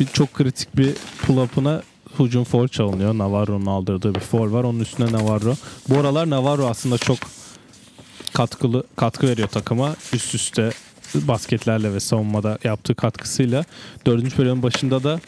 [0.00, 0.90] bir çok kritik bir
[1.26, 1.82] pull-up'ına
[2.18, 3.18] hücum foul çalınıyor.
[3.18, 4.64] Navarro'nun aldırdığı bir foul var.
[4.64, 5.54] Onun üstüne Navarro.
[5.88, 7.18] Bu aralar Navarro aslında çok
[8.34, 9.96] katkılı katkı veriyor takıma.
[10.12, 10.70] Üst üste
[11.14, 13.64] basketlerle ve savunmada yaptığı katkısıyla.
[14.06, 15.20] Dördüncü bölümün başında da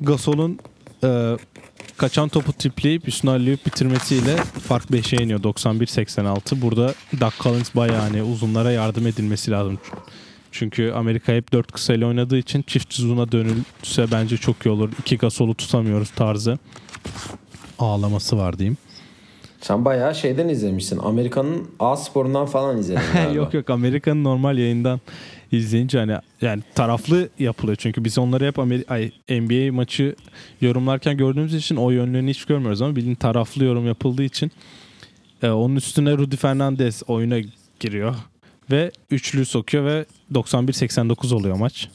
[0.00, 0.58] Gasol'un
[1.04, 1.36] e,
[1.96, 4.36] kaçan topu tipleyip üstüne alleyup bitirmesiyle
[4.68, 6.62] fark 5'e iniyor 91-86.
[6.62, 9.78] Burada Doug Collins bayağı hani uzunlara yardım edilmesi lazım.
[10.52, 14.90] Çünkü Amerika hep 4 kısayla oynadığı için çift uzuna dönülse bence çok iyi olur.
[15.00, 16.58] İki Gasol'u tutamıyoruz tarzı
[17.78, 18.76] ağlaması var diyeyim.
[19.60, 20.98] Sen bayağı şeyden izlemişsin.
[20.98, 23.00] Amerika'nın A sporundan falan izledin
[23.34, 25.00] yok yok Amerika'nın normal yayından
[25.52, 30.14] izleyince hani yani taraflı yapılıyor çünkü biz onları hep Ameri ay, NBA maçı
[30.60, 34.50] yorumlarken gördüğümüz için o yönlerini hiç görmüyoruz ama bildiğin taraflı yorum yapıldığı için
[35.42, 37.36] e, onun üstüne Rudy Fernandez oyuna
[37.80, 38.14] giriyor
[38.70, 40.04] ve üçlü sokuyor ve
[40.34, 41.88] 91-89 oluyor maç.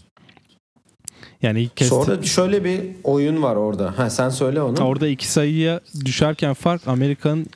[1.42, 4.00] Yani ilk kez Sonra şöyle bir oyun var orada.
[4.00, 4.80] Ha sen söyle onu.
[4.80, 7.48] Orada iki sayıya düşerken fark Amerika'nın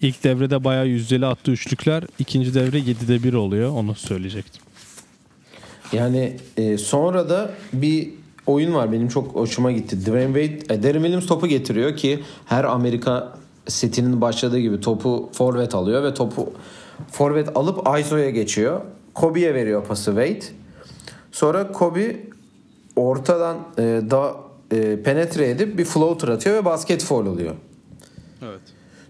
[0.00, 2.04] ilk devrede bayağı yüzdeli attığı üçlükler.
[2.18, 3.70] ikinci devre 7'de 1 oluyor.
[3.70, 4.62] Onu söyleyecektim.
[5.92, 8.10] Yani e, sonra da bir
[8.46, 10.00] oyun var benim çok hoşuma gitti.
[10.06, 15.74] Dwayne Wade, e, Derin Williams topu getiriyor ki her Amerika setinin başladığı gibi topu forvet
[15.74, 16.52] alıyor ve topu
[17.10, 18.80] forvet alıp ISO'ya geçiyor.
[19.14, 20.54] Kobe'ye veriyor pası Wade.
[21.32, 22.16] Sonra Kobe
[22.96, 24.34] ortadan e, da
[24.72, 27.54] e, penetre edip bir floater atıyor ve basket foul oluyor.
[28.42, 28.60] Evet.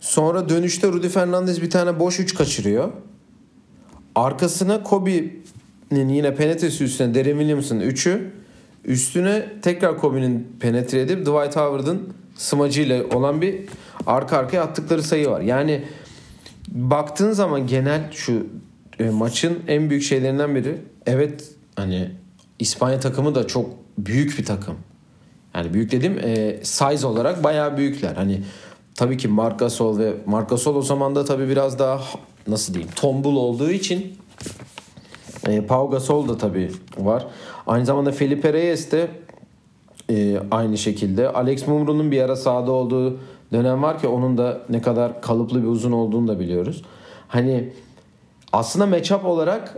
[0.00, 2.88] Sonra dönüşte Rudy Fernandez bir tane boş üç kaçırıyor.
[4.14, 8.30] Arkasına Kobe'nin yine penetresi üstüne Derin Williams'ın üçü.
[8.84, 13.60] Üstüne tekrar Kobe'nin penetre edip Dwight Howard'ın smacıyla olan bir
[14.06, 15.40] arka arkaya attıkları sayı var.
[15.40, 15.84] Yani
[16.68, 18.46] baktığın zaman genel şu
[18.98, 22.10] e, maçın en büyük şeylerinden biri evet hani
[22.58, 24.76] İspanya takımı da çok büyük bir takım.
[25.54, 28.14] Yani büyük dedim e, size olarak bayağı büyükler.
[28.14, 28.40] Hani
[28.94, 32.00] tabii ki Marc Gasol ve Marc Gasol o zaman da tabii biraz daha
[32.46, 34.16] nasıl diyeyim tombul olduğu için
[35.48, 37.26] e, Pau Gasol da tabii var.
[37.66, 39.08] Aynı zamanda Felipe Reyes de
[40.10, 41.28] e, aynı şekilde.
[41.28, 43.18] Alex Mumru'nun bir ara sahada olduğu
[43.54, 46.82] dönem var ki onun da ne kadar kalıplı bir uzun olduğunu da biliyoruz.
[47.28, 47.72] Hani
[48.52, 49.76] aslında matchup olarak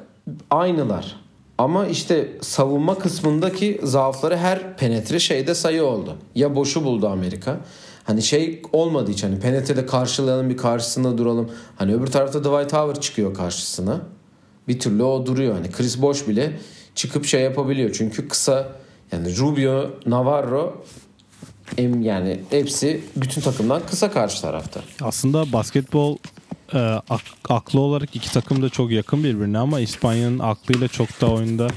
[0.50, 1.16] aynılar.
[1.58, 6.16] Ama işte savunma kısmındaki zaafları her penetre şeyde sayı oldu.
[6.34, 7.56] Ya boşu buldu Amerika.
[8.04, 11.50] Hani şey olmadı hiç hani penetrede karşılayalım bir karşısında duralım.
[11.76, 14.00] Hani öbür tarafta Dwight Howard çıkıyor karşısına.
[14.68, 15.54] Bir türlü o duruyor.
[15.54, 16.52] Hani Chris Bosh bile
[16.94, 17.90] çıkıp şey yapabiliyor.
[17.92, 18.72] Çünkü kısa
[19.12, 20.84] yani Rubio, Navarro
[21.78, 24.80] em yani hepsi bütün takımdan kısa karşı tarafta.
[25.02, 26.16] Aslında basketbol
[26.74, 26.78] e,
[27.10, 31.68] ak- aklı olarak iki takım da çok yakın birbirine ama İspanya'nın aklıyla çok daha oyunda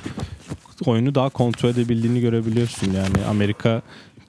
[0.85, 2.93] oyunu daha kontrol edebildiğini görebiliyorsun.
[2.93, 3.81] Yani Amerika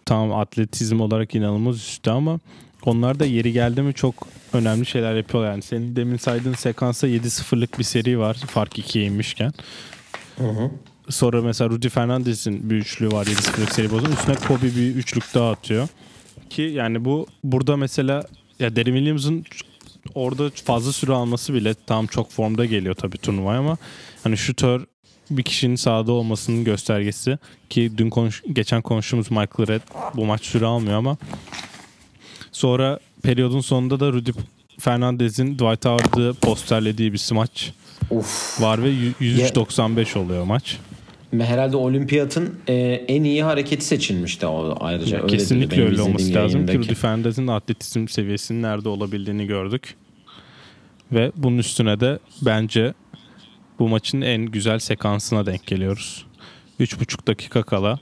[0.06, 2.38] tam atletizm olarak inanılmaz üstte ama
[2.84, 4.14] onlar da yeri geldi mi çok
[4.52, 5.44] önemli şeyler yapıyor.
[5.46, 9.52] Yani senin demin saydığın sekansa 7-0'lık bir seri var fark 2'ye inmişken.
[10.38, 10.70] Hı hı.
[11.10, 14.12] Sonra mesela Rudy Fernandez'in bir üçlü var 7-0'lık seri bozun.
[14.12, 15.88] Üstüne Kobe bir üçlük daha atıyor.
[16.50, 18.24] Ki yani bu burada mesela
[18.58, 19.44] ya Derin Williams'ın
[20.14, 23.76] orada fazla süre alması bile tam çok formda geliyor tabii turnuvaya ama
[24.22, 24.86] hani şutör
[25.30, 27.38] bir kişinin sahada olmasının göstergesi
[27.70, 29.80] ki dün konuş, geçen konuştuğumuz Michael Red
[30.14, 31.16] bu maç süre almıyor ama
[32.52, 34.30] sonra periyodun sonunda da Rudy
[34.78, 37.72] Fernandez'in Dwight Howard'ı posterlediği bir smaç
[38.10, 38.60] Uf.
[38.60, 40.78] var ve 103-95 oluyor maç.
[41.38, 42.74] Herhalde olimpiyatın e,
[43.08, 45.16] en iyi hareketi seçilmişti o ayrıca.
[45.16, 46.78] Ya Öyle dedi Kesinlikle benim öyle olması lazım ki yayındaki.
[46.78, 49.94] Rudy Fernandez'in atletizm seviyesinin nerede olabildiğini gördük.
[51.12, 52.94] Ve bunun üstüne de bence
[53.78, 56.26] bu maçın en güzel sekansına denk geliyoruz.
[56.80, 57.98] 3,5 dakika kala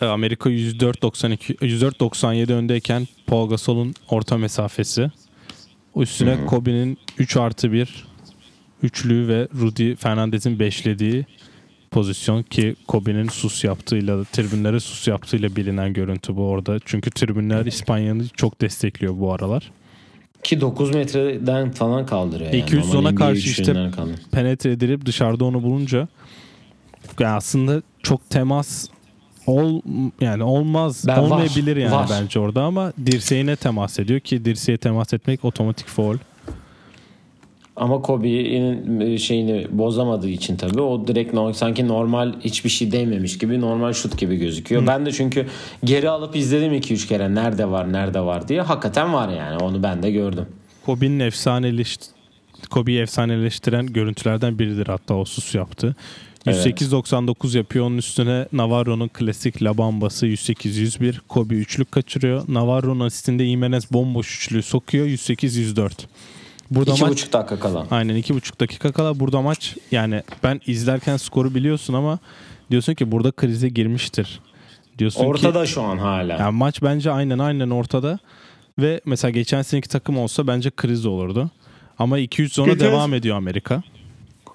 [0.00, 5.10] e, Amerika 104-92 104-97 öndeyken Paul Gasol'un orta mesafesi.
[5.96, 8.04] Üstüne Kobe'nin 3 artı 1
[8.82, 11.26] üçlü ve Rudy Fernandez'in beşlediği
[11.94, 16.78] pozisyon ki Kobe'nin sus yaptığıyla, tribünlere sus yaptığıyla bilinen görüntü bu orada.
[16.84, 19.70] Çünkü tribünler İspanya'yı çok destekliyor bu aralar.
[20.42, 22.52] Ki 9 metreden falan kaldırıyor.
[22.52, 22.62] Yani.
[22.62, 23.90] 200 Normal zona NBA karşı işte
[24.32, 26.08] penetre edilip dışarıda onu bulunca
[27.20, 28.88] yani aslında çok temas
[29.46, 29.80] ol
[30.20, 32.08] yani olmaz Ben var, olmayabilir yani var.
[32.10, 36.16] bence orada ama dirseğine temas ediyor ki dirseğe temas etmek otomatik foul.
[37.76, 43.92] Ama Kobe'nin şeyini bozamadığı için tabii o direkt sanki normal hiçbir şey değmemiş gibi normal
[43.92, 44.86] şut gibi gözüküyor.
[44.86, 45.46] Ben de çünkü
[45.84, 48.60] geri alıp izledim 2-3 kere nerede var nerede var diye.
[48.60, 50.46] Hakikaten var yani onu ben de gördüm.
[50.86, 51.96] Kobe'nin efsaneleş
[52.70, 55.96] Kobe'yi efsaneleştiren görüntülerden biridir hatta o sus yaptı.
[56.46, 56.66] Evet.
[56.66, 57.86] 108-99 yapıyor.
[57.86, 61.14] Onun üstüne Navarro'nun klasik La Bamba'sı 108-101.
[61.28, 62.44] Kobe üçlük kaçırıyor.
[62.48, 65.06] Navarro'nun asistinde Jimenez bomboş üçlüğü sokuyor.
[65.06, 65.90] 108-104.
[66.74, 67.86] Burada İki maç buçuk dakika kala.
[67.90, 72.18] aynen iki buçuk dakika kala burada maç yani ben izlerken skoru biliyorsun ama
[72.70, 74.40] diyorsun ki burada krize girmiştir.
[74.98, 76.32] Diyorsun ki Ortada şu an hala.
[76.32, 78.18] yani maç bence aynen aynen ortada
[78.78, 81.50] ve mesela geçen seneki takım olsa bence kriz olurdu.
[81.98, 83.82] Ama 2-3 zona Geçen- devam ediyor Amerika.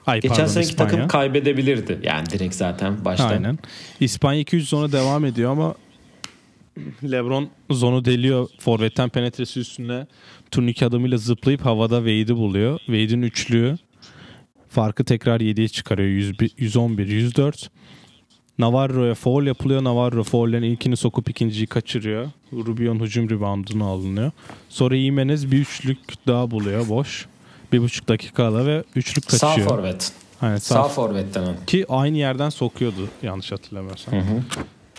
[0.05, 0.89] Ay Geçen pardon seneki İspanya.
[0.91, 1.99] takım kaybedebilirdi.
[2.03, 3.29] Yani direkt zaten baştan.
[3.29, 3.60] Aynen.
[3.99, 5.75] İspanya 2-3 zona devam ediyor ama
[7.03, 8.47] LeBron zonu deliyor.
[8.60, 10.08] Forvetten penetresi üstüne
[10.51, 12.77] turnike adımıyla zıplayıp havada Wade'i buluyor.
[12.79, 13.77] Wade'in üçlüğü
[14.69, 16.09] farkı tekrar 7'ye çıkarıyor.
[16.09, 17.69] 101, 111, 104.
[18.59, 19.83] Navarro'ya foul yapılıyor.
[19.83, 22.29] Navarro foul'lerin ilkini sokup ikinciyi kaçırıyor.
[22.53, 24.31] Rubio'nun hücum reboundunu alınıyor.
[24.69, 27.25] Sonra Jimenez bir üçlük daha buluyor boş.
[27.73, 29.67] Bir buçuk dakika ala ve üçlük Sağ kaçıyor.
[29.69, 30.12] forvet.
[30.41, 31.55] Aynen, sağ, Sağ forvetten.
[31.67, 34.13] ki aynı yerden sokuyordu yanlış hatırlamıyorsam.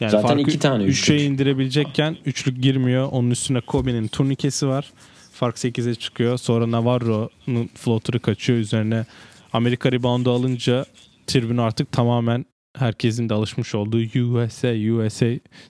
[0.00, 1.30] Yani Zaten farkı iki tane üçe üçlük.
[1.30, 3.08] indirebilecekken üçlük girmiyor.
[3.12, 4.92] Onun üstüne Kobe'nin turnikesi var.
[5.40, 6.38] Fark 8'e çıkıyor.
[6.38, 8.58] Sonra Navarro'nun floater'ı kaçıyor.
[8.58, 9.04] Üzerine
[9.52, 10.84] Amerika reboundu alınca
[11.26, 12.44] tribün artık tamamen
[12.78, 15.26] herkesin de alışmış olduğu USA, USA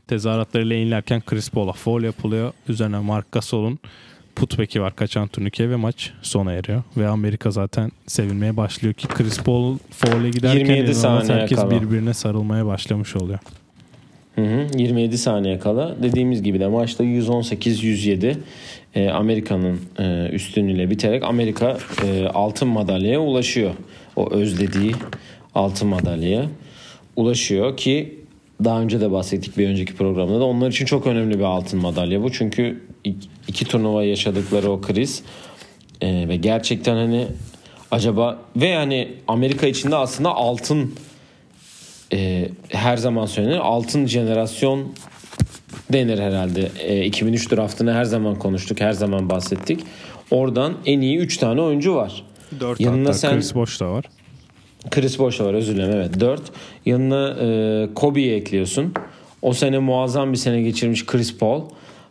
[0.06, 2.52] tezahüratlarıyla inlerken Chris Paul'a foul yapılıyor.
[2.68, 3.78] Üzerine Mark Gasol'un
[4.37, 6.83] putback'i var kaçan turnike ve maç sona eriyor.
[6.96, 11.70] Ve Amerika zaten sevinmeye başlıyor ki Chris Paul foul'e giderken 27 inanılmaz saniye herkes kala.
[11.70, 13.38] birbirine sarılmaya başlamış oluyor.
[14.40, 16.03] Hı hı, 27 saniye kala.
[16.03, 18.35] Dediğimiz gibi de maçta 118-107
[18.94, 23.70] e, Amerika'nın e, üstünlüğüyle biterek Amerika e, altın madalyaya ulaşıyor.
[24.16, 24.92] O özlediği
[25.55, 26.46] altın madalyaya
[27.16, 28.18] ulaşıyor ki
[28.64, 32.22] daha önce de bahsettik bir önceki programda da onlar için çok önemli bir altın madalya
[32.22, 32.33] bu.
[32.33, 35.22] Çünkü ik- iki turnuva yaşadıkları o kriz
[36.00, 37.26] e, ve gerçekten hani
[37.90, 40.94] acaba ve yani Amerika içinde aslında altın
[42.12, 43.57] e, her zaman söylenir.
[43.59, 44.92] Altın jenerasyon
[45.92, 46.68] denir herhalde.
[46.79, 49.81] E, 2003 draftını her zaman konuştuk, her zaman bahsettik.
[50.31, 52.23] Oradan en iyi 3 tane oyuncu var.
[52.61, 54.05] 4 Yanına hatta sen- Chris Bosh da var.
[54.90, 56.42] Chris Bosh var özür dilerim evet 4.
[56.87, 58.94] Yanına e, Kobe'yi ekliyorsun.
[59.42, 61.62] O sene muazzam bir sene geçirmiş Chris Paul.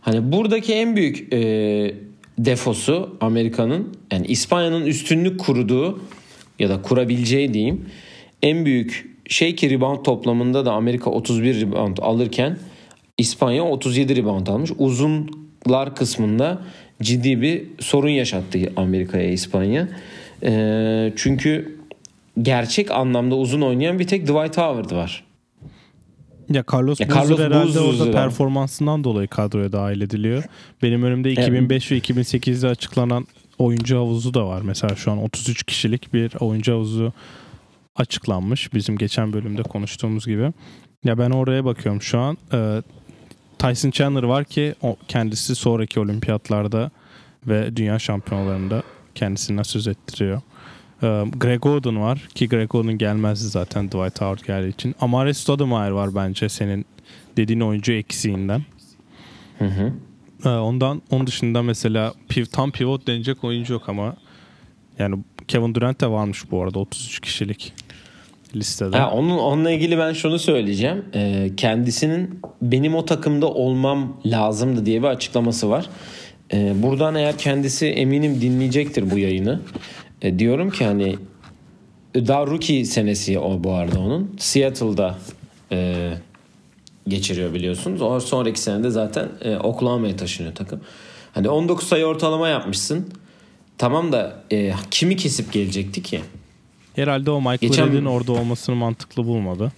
[0.02, 1.40] Hani buradaki en büyük e,
[2.38, 6.00] defosu Amerika'nın yani İspanya'nın üstünlük kurduğu
[6.60, 7.86] ya da kurabileceği diyeyim
[8.42, 12.58] en büyük şey ki rebound toplamında da Amerika 31 rebound alırken
[13.18, 14.72] İspanya 37 rebound almış.
[14.78, 16.62] Uzunlar kısmında
[17.02, 19.88] ciddi bir sorun yaşattı Amerika'ya İspanya.
[20.44, 21.80] E, çünkü
[22.42, 25.24] gerçek anlamda uzun oynayan bir tek Dwight Howard var.
[26.50, 30.44] Ya Carlos Ya Boozer Carlos herhalde Boozer orada performansından dolayı kadroya dahil ediliyor.
[30.84, 33.28] Benim önümde 2005 ve 2008'de açıklanan
[33.60, 34.62] oyuncu havuzu da var.
[34.62, 37.14] Mesela şu an 33 kişilik bir oyuncu havuzu
[38.00, 38.74] açıklanmış.
[38.74, 40.52] Bizim geçen bölümde konuştuğumuz gibi.
[41.04, 42.38] Ya ben oraya bakıyorum şu an.
[42.54, 42.82] Ee,
[43.60, 46.92] Tyson Chandler var ki o kendisi sonraki olimpiyatlarda
[47.48, 48.84] ve dünya şampiyonalarında
[49.16, 50.42] kendisinden söz ettiriyor.
[51.04, 54.96] Ee, Greg Oden var ki Greg Oden gelmezdi zaten Dwight Howard geldiği için.
[55.02, 56.86] Amare Stoudemire var bence senin
[57.38, 58.62] dediğin oyuncu eksiğinden.
[59.60, 59.94] Hı hı.
[60.46, 64.16] Ee, ondan onun dışında mesela piv, tam pivot denecek oyuncu yok ama
[65.00, 67.74] yani Kevin Durant de varmış bu arada 33 kişilik
[68.56, 68.98] listede.
[68.98, 71.06] Ha, onun onunla ilgili ben şunu söyleyeceğim.
[71.14, 75.90] Ee, kendisinin benim o takımda olmam lazımdı diye bir açıklaması var.
[76.54, 79.60] Ee, buradan eğer kendisi eminim dinleyecektir bu yayını.
[80.22, 81.16] Ee, diyorum ki hani
[82.16, 84.36] daha rookie senesi o bu arada onun.
[84.40, 85.18] Seattle'da
[85.72, 86.10] e,
[87.08, 88.02] geçiriyor biliyorsunuz.
[88.02, 90.82] O sonraki senede zaten e, Oklahoma'ya taşınıyor takım.
[91.34, 93.10] Hani 19 sayı ortalama yapmışsın.
[93.78, 96.22] Tamam da e, kimi kesip gelecekti ki?
[96.96, 99.72] Herhalde o Michael Geçen- Redd'in orada olmasını mantıklı bulmadı.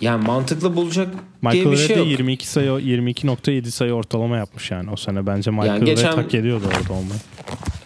[0.00, 1.08] Yani mantıklı bulacak
[1.52, 2.06] diye Michael bir Redd şey yok.
[2.06, 5.26] 22 sayı 22.7 sayı ortalama yapmış yani o sene.
[5.26, 7.20] Bence Michael Yani geçen- Redd hak ediyordu orada olmayı.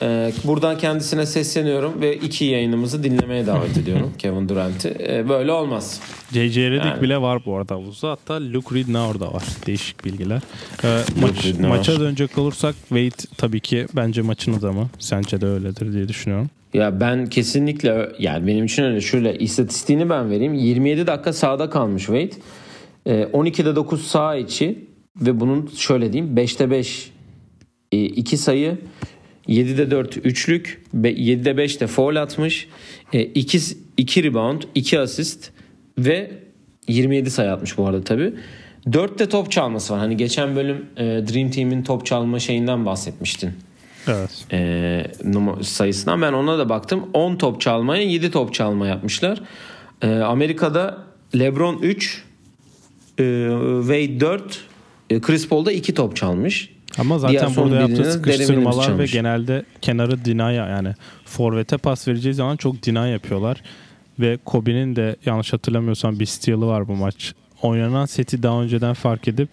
[0.02, 4.96] Ee, buradan kendisine sesleniyorum ve iki yayınımızı dinlemeye davet ediyorum Kevin Durant'i.
[5.00, 6.00] Ee, böyle olmaz.
[6.32, 6.70] J.J.
[6.70, 7.02] Redick Yani.
[7.02, 8.10] bile var bu arada havuzda.
[8.10, 9.42] Hatta Luke Ridnour da var.
[9.66, 10.40] Değişik bilgiler.
[10.84, 11.68] Ee, maç, Ridnour.
[11.68, 14.88] maça dönecek olursak Wade tabii ki bence maçın adamı.
[14.98, 16.50] Sence de öyledir diye düşünüyorum.
[16.74, 20.54] Ya ben kesinlikle yani benim için öyle şöyle istatistiğini ben vereyim.
[20.54, 22.30] 27 dakika sahada kalmış Wade.
[23.06, 24.84] Ee, 12'de 9 sağ içi
[25.16, 27.10] ve bunun şöyle diyeyim 5'te 5
[27.90, 28.78] 2 sayı
[29.48, 32.68] 7'de 4 üçlük be- 7'de 5 de foul atmış.
[33.12, 33.58] 2
[33.96, 35.50] 2 rebound, 2 asist
[35.98, 36.30] ve
[36.88, 38.34] 27 sayı atmış bu arada tabii.
[38.92, 40.00] 4 de top çalması var.
[40.00, 43.50] Hani geçen bölüm e, Dream Team'in top çalma şeyinden bahsetmiştin
[44.08, 44.46] Evet.
[44.52, 44.58] e,
[45.24, 46.22] numa- sayısından.
[46.22, 47.08] Ben ona da baktım.
[47.14, 49.40] 10 top çalmaya 7 top çalma yapmışlar.
[50.02, 50.98] E, Amerika'da
[51.38, 52.24] LeBron 3,
[53.18, 53.22] e,
[53.80, 54.60] Wade 4,
[55.10, 56.70] e, Chris Paul da 2 top çalmış.
[56.98, 60.94] Ama zaten Diğer burada yaptığı sıkıştırmalar ve genelde kenarı deny yani
[61.24, 63.62] forvete pas vereceği zaman çok deny yapıyorlar.
[64.20, 67.34] Ve Kobe'nin de yanlış hatırlamıyorsam bir steal'ı var bu maç.
[67.62, 69.48] Oynanan seti daha önceden fark edip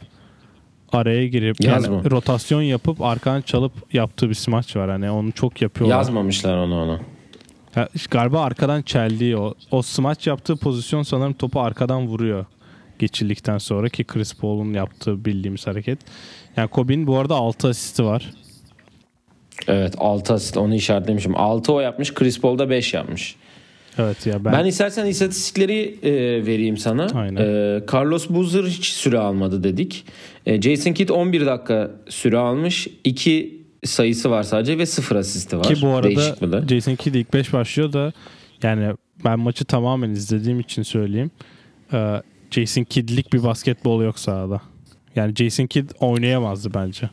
[0.96, 4.90] araya girip yani rotasyon yapıp arkadan çalıp yaptığı bir smaç var.
[4.90, 5.98] Hani onu çok yapıyorlar.
[5.98, 7.00] Yazmamışlar onu ona.
[7.96, 9.54] İşte galiba arkadan çeldiği o.
[9.72, 12.46] O smaç yaptığı pozisyon sanırım topu arkadan vuruyor.
[13.00, 16.00] Geçildikten sonra ki Chris Paul'un yaptığı bildiğimiz hareket.
[16.58, 18.32] Yani Kobe'nin bu arada 6 asisti var.
[19.68, 21.38] Evet 6 asist onu işaretlemişim.
[21.38, 23.36] 6 o yapmış Chris Paul da 5 yapmış.
[23.98, 26.12] Evet ya ben, Ben, istersen istatistikleri e,
[26.46, 27.08] vereyim sana.
[27.14, 27.42] Aynen.
[27.42, 30.06] E, Carlos Boozer hiç süre almadı dedik.
[30.46, 32.88] E, Jason Kidd 11 dakika süre almış.
[33.04, 35.76] 2 sayısı var sadece ve 0 asisti var.
[35.76, 38.14] ki bu arada Jason Kidd ilk 5 başlıyor da
[38.64, 38.94] yani
[39.26, 41.32] ben maçı tamamen izlediğim için söyleyeyim.
[41.94, 44.62] Ee, Jason Kidd'lik bir basketbol yok sahada.
[45.16, 47.10] Yani Jason Kidd oynayamazdı bence.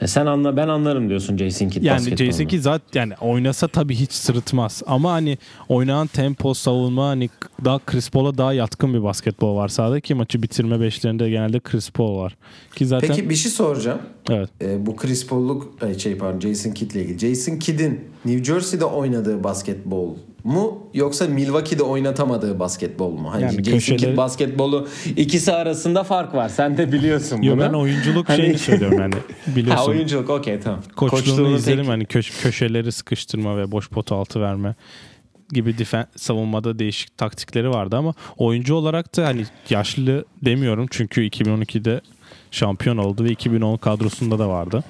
[0.00, 2.16] E, sen anla ben anlarım diyorsun Jason Kidd Yani.
[2.16, 4.82] Jason Kidd zaten yani oynasa tabii hiç sırıtmaz.
[4.86, 7.30] Ama hani oynanan tempo, savunma hani
[7.64, 11.90] daha Chris Paul'a daha yatkın bir basketbol var sahada ki maçı bitirme beşlerinde genelde Chris
[11.90, 12.36] Paul var.
[12.74, 13.98] Ki zaten Peki bir şey soracağım.
[14.30, 14.50] evet.
[14.62, 17.18] Ee, bu Chris Paul'luk ay şey pardon Jason Kidd'le ilgili.
[17.18, 20.14] Jason Kidd'in New Jersey'de oynadığı basketbol
[20.46, 23.32] mu yoksa Milwaukee'de oynatamadığı basketbol mu?
[23.32, 26.48] Hani Yani Kidd basketbolu ikisi arasında fark var.
[26.48, 27.60] Sen de biliyorsun Yo bunu.
[27.62, 29.14] ben oyunculuk Hani- şeyini söylüyorum yani.
[29.56, 29.84] Biliyorsun.
[29.84, 30.80] Ha oyunculuk okey tamam.
[30.96, 34.74] Koçluğunu Koçluğunu izlerim tek- hani köş- köşeleri sıkıştırma ve boş pot altı verme
[35.52, 42.00] gibi difen- savunmada değişik taktikleri vardı ama oyuncu olarak da hani yaşlı demiyorum çünkü 2012'de
[42.50, 44.84] şampiyon oldu ve 2010 kadrosunda da vardı.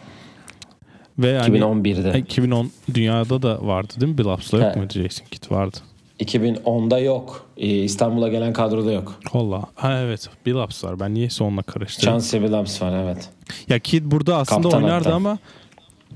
[1.19, 2.19] Ve hani 2011'de.
[2.19, 4.19] 2010 dünyada da vardı değil mi?
[4.19, 4.79] Billups'la yok He.
[4.79, 5.77] muydu Jason Kidd vardı.
[6.21, 7.47] 2010'da yok.
[7.57, 9.15] Ee, İstanbul'a gelen kadroda yok.
[9.35, 9.63] Valla.
[9.75, 11.01] Ha evet Billups var.
[11.01, 12.19] Ben niye onunla karıştırdım.
[12.21, 13.29] Chance Billups var evet.
[13.69, 15.17] Ya Kidd burada aslında Kaptan oynardı hatta.
[15.17, 15.39] ama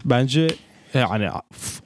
[0.04, 0.48] bence
[0.94, 1.28] yani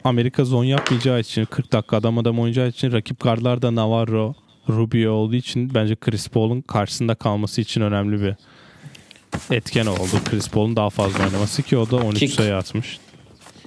[0.04, 4.34] Amerika zon yapmayacağı için 40 dakika adam adam oynayacağı için rakip gardlar da Navarro,
[4.68, 8.34] Rubio olduğu için bence Chris Paul'un karşısında kalması için önemli bir
[9.50, 10.20] etken oldu.
[10.24, 12.98] Chris Paul'un daha fazla oynaması ki o da 13 Ki- sayı atmış.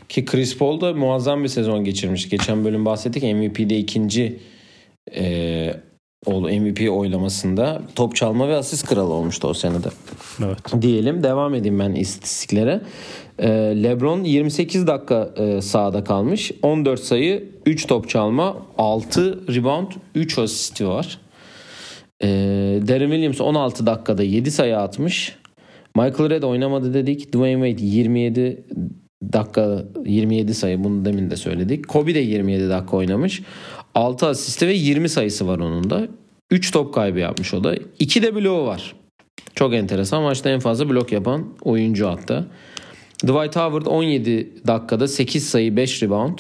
[0.10, 2.30] Ki Chris Paul da muazzam bir sezon geçirmiş.
[2.30, 4.40] Geçen bölüm bahsettik MVP'de ikinci
[5.16, 5.74] e,
[6.28, 9.88] MVP oylamasında top çalma ve asist kralı olmuştu o senede.
[10.46, 10.82] Evet.
[10.82, 12.82] Diyelim devam edeyim ben istatistiklere.
[13.40, 13.48] E,
[13.84, 16.52] LeBron 28 dakika e, sahada kalmış.
[16.62, 21.20] 14 sayı, 3 top çalma, 6 rebound, 3 asisti var.
[22.24, 22.28] E,
[22.88, 25.37] Darren Williams 16 dakikada 7 sayı atmış.
[25.98, 27.34] Michael Red oynamadı dedik.
[27.34, 28.66] Dwayne Wade 27
[29.34, 31.88] dakika 27 sayı bunu demin de söyledik.
[31.88, 33.42] Kobe de 27 dakika oynamış.
[33.96, 36.08] 6 asisti ve 20 sayısı var onun da.
[36.52, 37.76] 3 top kaybı yapmış o da.
[38.00, 38.96] 2 de bloğu var.
[39.56, 40.24] Çok enteresan.
[40.24, 42.46] Maçta en fazla blok yapan oyuncu hatta.
[43.24, 46.40] Dwight Howard 17 dakikada 8 sayı 5 rebound.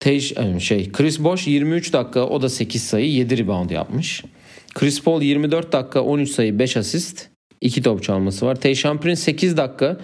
[0.00, 4.24] Tej, şey Chris Bosh 23 dakika o da 8 sayı 7 rebound yapmış.
[4.74, 7.33] Chris Paul 24 dakika 13 sayı 5 asist.
[7.60, 8.54] 2 top çalması var.
[8.54, 9.96] Tayshaun Prince 8 dakika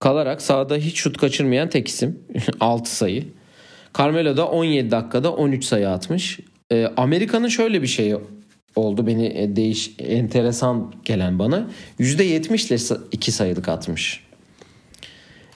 [0.00, 2.18] kalarak sahada hiç şut kaçırmayan tek isim.
[2.60, 3.24] 6 sayı.
[3.98, 6.40] Carmelo da 17 dakikada 13 sayı atmış.
[6.72, 8.16] Ee, Amerika'nın şöyle bir şeyi
[8.76, 11.66] oldu beni e, değiş enteresan gelen bana.
[12.00, 14.24] %70 ile 2 sayılık atmış.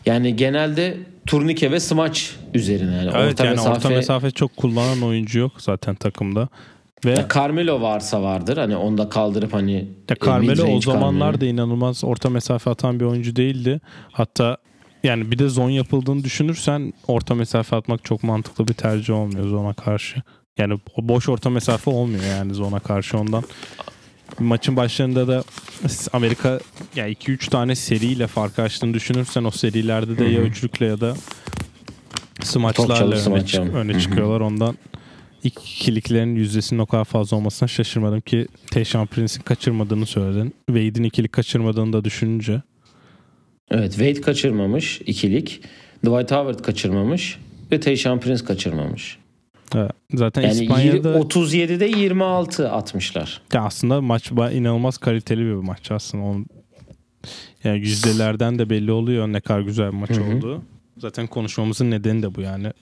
[0.07, 3.77] Yani genelde turnike ve smaç üzerine yani Evet orta yani mesafe.
[3.77, 6.49] orta mesafe çok kullanan oyuncu yok zaten takımda.
[7.05, 8.57] Ve Ya Carmelo varsa vardır.
[8.57, 9.73] Hani onu da kaldırıp hani
[10.11, 11.41] Ya e, Carmelo o zamanlar Carmelo.
[11.41, 13.81] da inanılmaz orta mesafe atan bir oyuncu değildi.
[14.13, 14.57] Hatta
[15.05, 19.73] yani bir de zon yapıldığını düşünürsen orta mesafe atmak çok mantıklı bir tercih olmuyor zona
[19.75, 20.23] karşı.
[20.59, 23.45] Yani boş orta mesafe olmuyor yani zona karşı ondan.
[24.39, 25.45] Maçın başlarında da
[26.13, 26.61] Amerika
[26.97, 31.15] ya 2-3 tane seriyle fark açtığını düşünürsen o serilerde de ya üçlükle ya da
[32.43, 34.41] smaçlarla öne, çık- öne çıkıyorlar.
[34.41, 34.77] Ondan
[35.45, 40.55] ikiliklerin yüzdesinin o kadar fazla olmasına şaşırmadım ki Tayshaun Prince'in kaçırmadığını söyledin.
[40.67, 42.63] Wade'in ikilik kaçırmadığını da düşününce.
[43.71, 45.61] Evet Wade kaçırmamış ikilik.
[46.05, 47.39] Dwight Howard kaçırmamış
[47.73, 49.19] ve Tayshaun Prince kaçırmamış.
[49.75, 49.91] Evet.
[50.15, 53.43] Zaten Yani İspanya'da yir- 37'de 26 atmışlar.
[53.53, 56.25] ya aslında maç inanılmaz kaliteli bir maç aslında.
[56.25, 56.47] Onun,
[57.65, 60.37] yani yüzdelerden de belli oluyor ne kadar güzel bir maç Hı hı.
[60.37, 60.63] olduğu.
[60.99, 62.73] Zaten konuşmamızın nedeni de bu yani.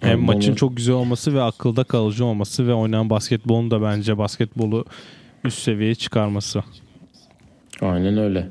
[0.00, 4.18] Hem Yani maçın çok güzel olması ve akılda kalıcı olması ve oynanan basketbolun da bence
[4.18, 4.84] basketbolu
[5.44, 6.62] üst seviyeye çıkarması.
[7.80, 8.48] Aynen öyle.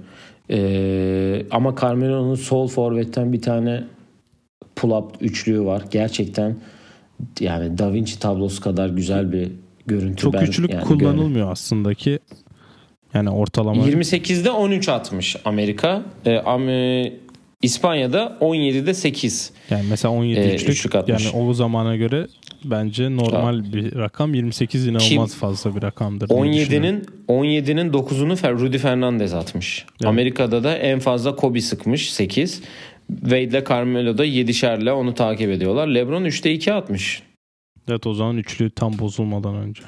[0.50, 3.84] Ee, ama Carmelo'nun sol forvetten bir tane
[4.76, 5.84] pull-up üçlüğü var.
[5.92, 6.56] Gerçekten
[7.40, 9.52] yani Da Vinci tablosu kadar güzel bir
[9.86, 10.16] görüntü.
[10.16, 12.20] Çok ben üçlük yani kullanılmıyor aslında ki
[13.14, 16.04] Yani ortalama 28'de 13 atmış Amerika.
[16.26, 16.40] E,
[17.62, 19.52] İspanya'da 17'de 8.
[19.70, 21.26] yani mesela 17 Ee, üçlük, üçlük atmış.
[21.26, 22.28] yani o zamana göre
[22.66, 26.30] bence normal bir rakam 28 inanılmaz Kim- fazla bir rakamdır.
[26.30, 27.02] diye düşünüyorum.
[27.28, 29.86] 17'nin 17'nin 9'unu Fer- Rudy Fernandez atmış.
[29.92, 30.06] Evet.
[30.10, 32.62] Amerika'da da en fazla Kobe sıkmış 8.
[33.22, 35.88] Wade ile Carmelo da 7'şerle onu takip ediyorlar.
[35.88, 37.24] LeBron 3'te 2 atmış.
[37.88, 39.82] Evet o zaman üçlü tam bozulmadan önce.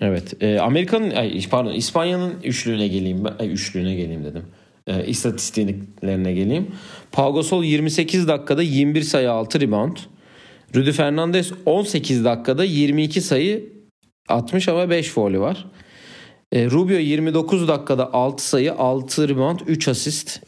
[0.00, 0.42] Evet.
[0.42, 1.12] E, Amerika'nın
[1.50, 3.24] pardon İspanya'nın üçlüğüne geleyim.
[3.38, 4.42] Ay, üçlüğüne geleyim dedim.
[4.86, 6.66] E, istatistiklerine geleyim.
[7.12, 9.96] Pau Gasol 28 dakikada 21 sayı 6 rebound.
[10.74, 13.72] Rudy Fernandez 18 dakikada 22 sayı
[14.28, 15.66] atmış ama 5 faulü var.
[16.52, 20.40] E, Rubio 29 dakikada 6 sayı 6 rebound 3 asist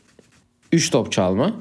[0.72, 1.54] 3 top çalma.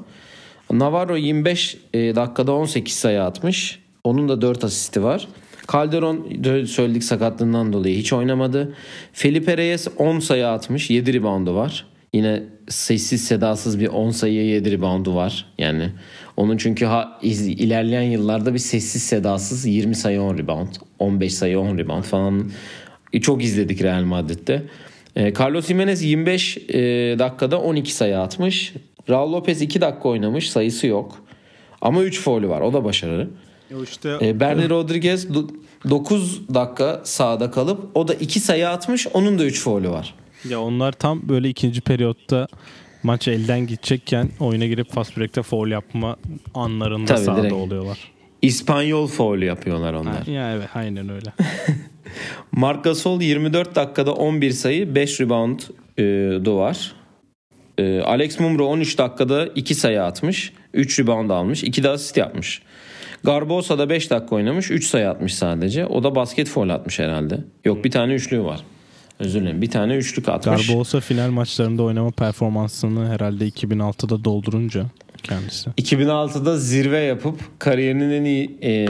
[0.72, 3.78] Navarro 25 e, dakikada 18 sayı atmış.
[4.04, 5.28] Onun da 4 asisti var.
[5.72, 8.74] Calderon de- söyledik sakatlığından dolayı hiç oynamadı.
[9.12, 10.90] Felipe Reyes 10 sayı atmış.
[10.90, 11.86] 7 reboundu var.
[12.12, 15.46] Yine sessiz sedasız bir 10 sayıya 7 reboundu var.
[15.58, 15.88] Yani
[16.36, 20.68] onun çünkü ha, iz- ilerleyen yıllarda bir sessiz sedasız 20 sayı 10 rebound.
[20.98, 22.50] 15 sayı 10 rebound falan
[23.12, 24.62] e, çok izledik Real Madrid'de.
[25.16, 26.72] E, Carlos Jimenez 25 e,
[27.18, 28.74] dakikada 12 sayı atmış.
[29.10, 30.50] Raul Lopez 2 dakika oynamış.
[30.50, 31.18] Sayısı yok.
[31.80, 32.60] Ama 3 faulü var.
[32.60, 33.30] O da başarılı.
[33.84, 35.28] işte E, Bernie Rodriguez
[35.90, 39.06] 9 dakika sahada kalıp o da 2 sayı atmış.
[39.14, 40.14] Onun da 3 faulü var.
[40.48, 42.48] Ya onlar tam böyle ikinci periyotta
[43.02, 46.16] maç elden gidecekken oyuna girip fast break'te foul yapma
[46.54, 47.54] anlarında Tabii, sahada direkt.
[47.54, 47.98] oluyorlar.
[48.42, 50.26] İspanyol faulü yapıyorlar onlar.
[50.26, 51.32] Ya evet aynen öyle.
[52.52, 55.60] Marc Gasol 24 dakikada 11 sayı 5 rebound
[55.98, 56.04] e,
[56.46, 56.92] var.
[57.78, 60.52] E, Alex Mumro 13 dakikada 2 sayı atmış.
[60.74, 61.64] 3 rebound almış.
[61.64, 62.62] 2 de asist yapmış.
[63.24, 64.70] Garbosa da 5 dakika oynamış.
[64.70, 65.86] 3 sayı atmış sadece.
[65.86, 67.38] O da basket foul atmış herhalde.
[67.64, 68.60] Yok bir tane üçlüğü var.
[69.20, 69.62] Özür dilerim.
[69.62, 70.66] Bir tane üçlük atmış.
[70.66, 74.84] Garbosa final maçlarında oynama performansını herhalde 2006'da doldurunca
[75.22, 75.70] kendisi.
[75.70, 78.88] 2006'da zirve yapıp kariyerinin en iyi e,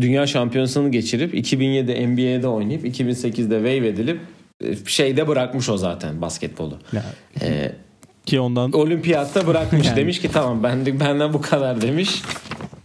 [0.00, 4.20] dünya şampiyonasını geçirip 2007'de NBA'de oynayıp 2008'de wave edilip
[4.64, 6.78] e, şeyde bırakmış o zaten basketbolu.
[6.92, 7.04] Ya,
[7.42, 7.72] E,
[8.26, 9.96] ki ondan olimpiyatta bırakmış Yani.
[9.96, 12.22] demiş ki tamam ben de, benden bu kadar demiş.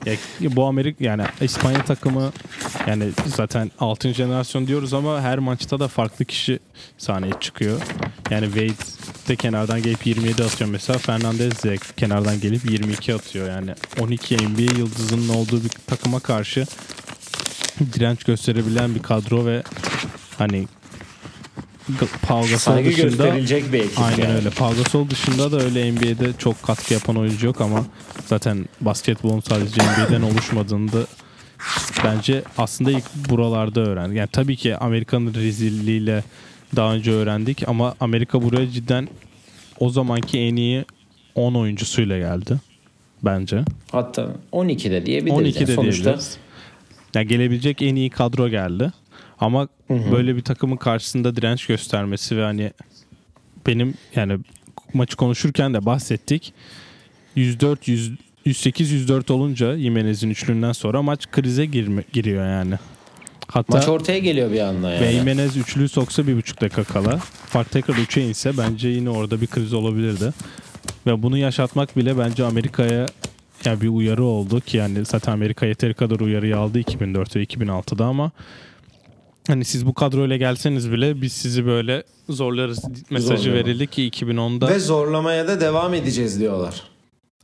[0.05, 2.31] Ya, bu Amerika yani İspanya takımı
[2.87, 4.13] yani zaten 6.
[4.13, 6.59] jenerasyon diyoruz ama her maçta da farklı kişi
[6.97, 7.81] sahneye çıkıyor.
[8.29, 8.95] Yani Wade
[9.27, 10.99] de kenardan gelip 27 atıyor mesela.
[10.99, 13.49] Fernandez de kenardan gelip 22 atıyor.
[13.49, 16.65] Yani 12 NBA yıldızının olduğu bir takıma karşı
[17.93, 19.63] direnç gösterebilen bir kadro ve
[20.37, 20.67] hani
[22.21, 23.99] Pau Gasol Saygı dışında gösterilecek bir ekip.
[23.99, 24.35] Aynen yani.
[24.35, 24.49] öyle.
[24.49, 27.85] Pau Gasol dışında da öyle NBA'de çok katkı yapan oyuncu yok ama
[28.25, 31.07] zaten basketbolun sadece NBA'den oluşmadığını da
[32.03, 34.17] bence aslında ilk buralarda öğrendik.
[34.17, 36.23] Yani tabii ki Amerika'nın rezilliğiyle
[36.75, 39.07] daha önce öğrendik ama Amerika buraya cidden
[39.79, 40.85] o zamanki en iyi
[41.35, 42.59] 10 oyuncusuyla geldi
[43.23, 43.61] bence.
[43.91, 45.39] Hatta 12'de diyebiliriz.
[45.39, 45.73] 12 yani.
[45.73, 46.37] Sonuçta diyebiliriz.
[47.15, 48.91] Yani gelebilecek en iyi kadro geldi.
[49.39, 52.71] Ama böyle bir takımın karşısında direnç göstermesi ve hani
[53.67, 54.39] benim yani
[54.93, 56.53] maçı konuşurken de bahsettik.
[57.35, 58.11] 104 100
[58.45, 62.75] 108 104 olunca Jimenez'in üçlüğünden sonra maç krize girme, giriyor yani.
[63.47, 65.05] Hatta maç ortaya geliyor bir anda yani.
[65.05, 69.41] ve Jimenez üçlüyü soksa bir buçuk dakika kala fark tekrar 3'e inse bence yine orada
[69.41, 70.33] bir kriz olabilirdi.
[71.07, 73.05] Ve bunu yaşatmak bile bence Amerika'ya
[73.65, 78.05] yani bir uyarı oldu ki yani zaten Amerika yeteri kadar uyarıyı aldı 2004 ve 2006'da
[78.05, 78.31] ama
[79.47, 82.79] hani siz bu kadroyla gelseniz bile biz sizi böyle zorlarız
[83.09, 83.65] mesajı Zorluyorlar.
[83.65, 86.83] verildi ki 2010'da Ve zorlamaya da devam edeceğiz diyorlar.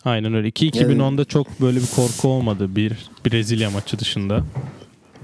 [0.05, 0.51] aynen öyle.
[0.51, 2.93] Ki 2010'da çok böyle bir korku olmadı bir
[3.25, 4.43] Brezilya maçı dışında.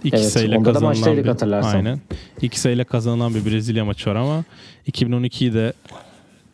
[0.03, 1.75] İki Evet, sayıyla kazanılan bir, hatırlarsan.
[1.77, 1.99] aynen.
[2.41, 4.43] İki sayıyla kazanılan bir Brezilya maçı var ama
[4.91, 5.73] 2012'yi de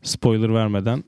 [0.04, 1.04] spoiler vermeden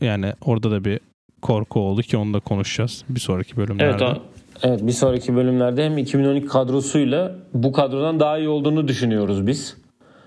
[0.00, 1.00] yani orada da bir
[1.42, 4.04] korku oldu ki onu da konuşacağız bir sonraki bölümlerde.
[4.04, 4.22] Evet, o-
[4.62, 9.76] evet bir sonraki bölümlerde hem 2012 kadrosuyla bu kadrodan daha iyi olduğunu düşünüyoruz biz.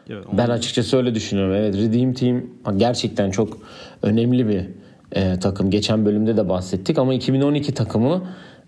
[0.10, 1.54] Evet, Ben açıkçası öyle düşünüyorum.
[1.56, 2.44] Evet Redeem Team
[2.78, 3.58] gerçekten çok
[4.04, 4.66] önemli bir
[5.12, 5.70] e, takım.
[5.70, 8.24] Geçen bölümde de bahsettik ama 2012 takımı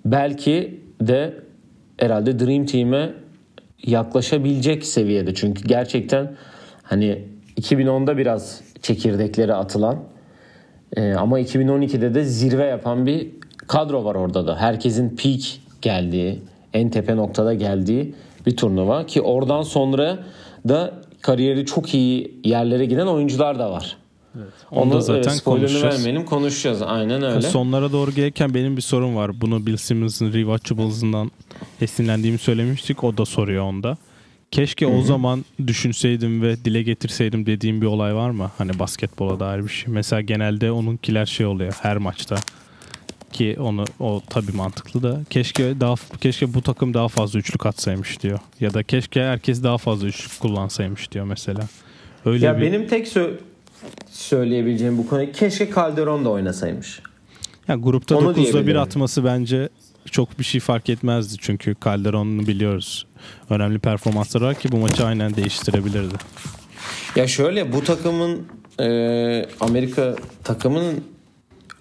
[0.06, 1.34] belki de
[1.98, 3.14] herhalde Dream Team'e
[3.84, 5.34] yaklaşabilecek seviyede.
[5.34, 6.36] Çünkü gerçekten
[6.84, 7.26] hani
[7.58, 10.00] 2010'da biraz çekirdekleri atılan
[10.98, 13.41] e, ama 2012'de de zirve yapan bir
[13.72, 14.58] kadro var orada da.
[14.58, 15.42] Herkesin peak
[15.82, 16.40] geldiği,
[16.74, 18.16] en tepe noktada geldiği
[18.46, 20.20] bir turnuva ki oradan sonra
[20.68, 23.98] da kariyeri çok iyi yerlere giden oyuncular da var.
[24.72, 25.96] Onu Onu da zaten spoilerını konuşacağız.
[25.96, 26.82] vermeyelim konuşacağız.
[26.82, 27.42] Aynen öyle.
[27.42, 29.42] Sonlara doğru gelirken benim bir sorum var.
[29.42, 31.32] Bunu Bill Simmons'ın Rewatchables'ından
[31.82, 33.04] esinlendiğimi söylemiştik.
[33.04, 33.98] O da soruyor onda.
[34.52, 38.52] Keşke Hı o zaman düşünseydim ve dile getirseydim dediğim bir olay var mı?
[38.58, 39.94] Hani basketbola dair bir şey.
[39.94, 42.36] Mesela genelde onunkiler şey oluyor her maçta.
[43.32, 48.22] Ki onu o tabii mantıklı da keşke daha keşke bu takım daha fazla üçlük atsaymış
[48.24, 48.40] diyor.
[48.60, 51.62] Ya da keşke herkes daha fazla üçlük kullansaymış diyor mesela.
[52.26, 53.38] Öyle Ya bir benim tek sö-
[54.12, 57.00] söyleyebileceğim bu konu keşke Calderon da oynasaymış.
[57.68, 58.80] Ya grupta Onu 9'da 1 diyebilirim.
[58.82, 59.70] atması bence
[60.12, 61.36] çok bir şey fark etmezdi.
[61.42, 63.06] Çünkü Calderon'u biliyoruz.
[63.50, 66.16] Önemli performansları var ki bu maçı aynen değiştirebilirdi.
[67.16, 68.42] Ya şöyle bu takımın
[68.80, 68.86] e,
[69.60, 71.04] Amerika takımının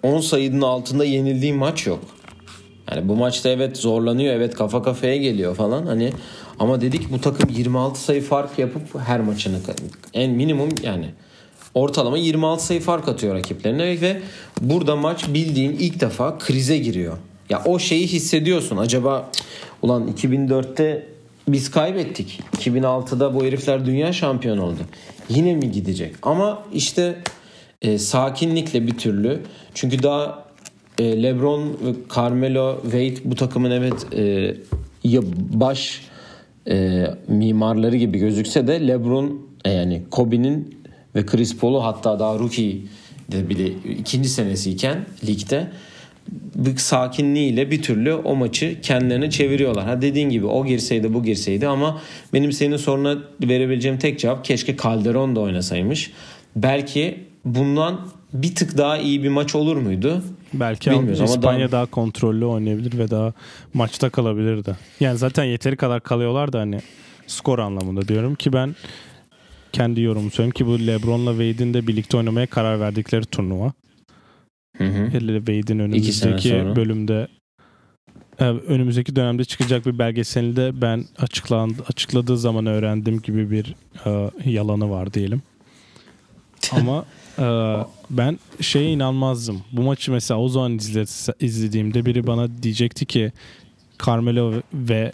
[0.03, 2.01] 10 sayının altında yenildiği maç yok.
[2.90, 6.12] Yani bu maçta evet zorlanıyor, evet kafa kafaya geliyor falan hani
[6.59, 9.59] ama dedik bu takım 26 sayı fark yapıp her maçını
[10.14, 11.07] en minimum yani
[11.74, 14.20] ortalama 26 sayı fark atıyor rakiplerine ve
[14.61, 17.16] burada maç bildiğin ilk defa krize giriyor.
[17.51, 18.76] Ya o şeyi hissediyorsun.
[18.76, 19.30] Acaba
[19.82, 21.07] ulan 2004'te
[21.48, 22.40] biz kaybettik.
[22.57, 24.80] 2006'da bu herifler dünya şampiyonu oldu.
[25.28, 26.14] Yine mi gidecek?
[26.22, 27.16] Ama işte
[27.82, 29.42] e, sakinlikle bir türlü.
[29.74, 30.44] Çünkü daha
[30.98, 31.78] e, LeBron
[32.16, 34.54] Carmelo Wade bu takımın evet e,
[35.04, 35.20] ya
[35.52, 36.00] baş
[36.70, 40.80] e, mimarları gibi gözükse de LeBron e, yani Kobe'nin
[41.14, 42.76] ve Chris Paul'u hatta daha rookie
[43.32, 43.66] de bile
[43.98, 45.66] ikinci senesiyken ligde
[46.54, 49.84] bir sakinliğiyle bir türlü o maçı kendilerine çeviriyorlar.
[49.84, 52.00] Ha dediğin gibi o girseydi bu girseydi ama
[52.32, 56.10] benim senin soruna verebileceğim tek cevap keşke Calderon da oynasaymış.
[56.56, 58.01] Belki bundan
[58.32, 60.22] bir tık daha iyi bir maç olur muydu?
[60.55, 61.86] Belki Bilmiyoruz ama İspanya daha- daha...
[61.86, 63.32] kontrollü oynayabilir ve daha
[63.74, 64.76] maçta kalabilirdi.
[65.01, 66.80] Yani zaten yeteri kadar kalıyorlar da hani
[67.26, 68.74] skor anlamında diyorum ki ben
[69.72, 73.72] kendi yorumumu söyleyeyim ki bu LeBron'la Wade'in de birlikte oynamaya karar verdikleri turnuva.
[74.76, 75.11] Hı hı.
[75.12, 77.28] Wade'in önümüzdeki bölümde
[78.41, 83.74] e, önümüzdeki dönemde çıkacak bir belgeselinde ben açıklandı, açıkladığı zaman öğrendim gibi bir
[84.07, 85.43] e, yalanı var diyelim.
[86.72, 87.05] Ama
[87.41, 87.45] e,
[88.11, 89.62] ben şeye inanmazdım.
[89.72, 93.32] Bu maçı mesela o zaman izle- izlediğimde biri bana diyecekti ki
[94.07, 95.12] Carmelo ve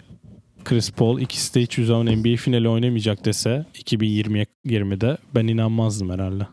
[0.65, 6.47] Chris Paul ikisi de hiçbir zaman NBA finali oynamayacak dese 2020'de ben inanmazdım herhalde.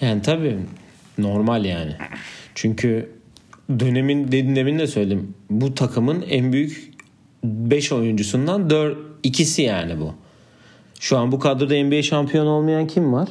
[0.00, 0.58] Yani tabii
[1.18, 1.92] normal yani.
[2.54, 3.10] Çünkü
[3.80, 5.34] dönemin dedim demin de söyledim.
[5.50, 6.92] Bu takımın en büyük
[7.44, 10.14] 5 oyuncusundan 4 ikisi yani bu.
[11.02, 13.28] Şu an bu kadroda NBA şampiyonu olmayan kim var?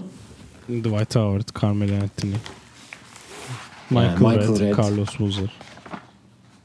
[0.69, 2.33] Dwight Howard, Carmelo Anthony.
[3.89, 4.77] Michael, Michael Red, Red.
[4.77, 5.49] Carlos Boozer.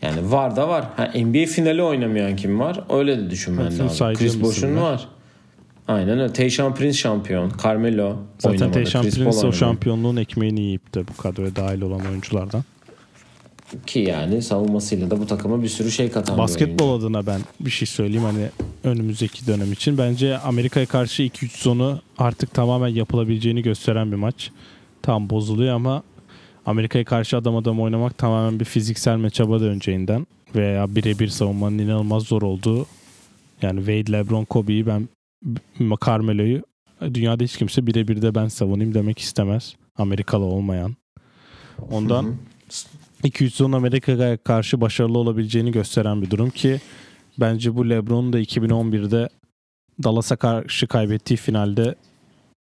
[0.02, 0.84] Yani var da var.
[0.96, 2.84] Ha, NBA finali oynamayan kim var?
[2.90, 4.14] Öyle de düşünmen lazım.
[4.14, 5.08] Chris Bosh'un var.
[5.88, 6.32] Aynen öyle.
[6.32, 7.52] Tayshaun Prince şampiyon.
[7.64, 8.72] Carmelo Zaten.
[8.72, 12.64] Tayshaun Prince o şampiyonluğun ekmeğini yiyip de bu kadroya dahil olan oyunculardan.
[13.86, 17.06] Ki yani savunmasıyla da bu takıma bir sürü şey katan Basketbol oyuncu.
[17.06, 18.48] adına ben bir şey söyleyeyim hani
[18.84, 19.98] önümüzdeki dönem için.
[19.98, 24.50] Bence Amerika'ya karşı 2-3 sonu artık tamamen yapılabileceğini gösteren bir maç.
[25.02, 26.02] Tam bozuluyor ama
[26.66, 32.42] Amerika'ya karşı adam adam oynamak tamamen bir fiziksel meçaba döneceğinden veya birebir savunmanın inanılmaz zor
[32.42, 32.86] olduğu
[33.62, 35.08] yani Wade, LeBron, Kobe'yi ben
[36.06, 36.62] Carmelo'yu
[37.14, 39.74] dünyada hiç kimse birebir de ben savunayım demek istemez.
[39.98, 40.96] Amerikalı olmayan.
[41.90, 42.34] Ondan Hı hı.
[43.26, 46.80] 2-3 son Amerika'ya karşı başarılı olabileceğini gösteren bir durum ki
[47.38, 49.28] bence bu LeBron'un da 2011'de
[50.02, 51.94] Dallas'a karşı kaybettiği finalde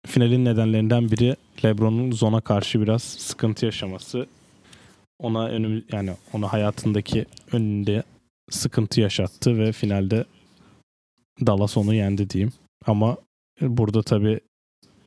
[0.05, 1.35] finalin nedenlerinden biri
[1.65, 4.27] LeBron'un zona karşı biraz sıkıntı yaşaması.
[5.19, 8.03] Ona önüm yani ona hayatındaki önünde
[8.49, 10.25] sıkıntı yaşattı ve finalde
[11.45, 12.53] Dallas onu yendi diyeyim.
[12.85, 13.17] Ama
[13.61, 14.39] burada tabii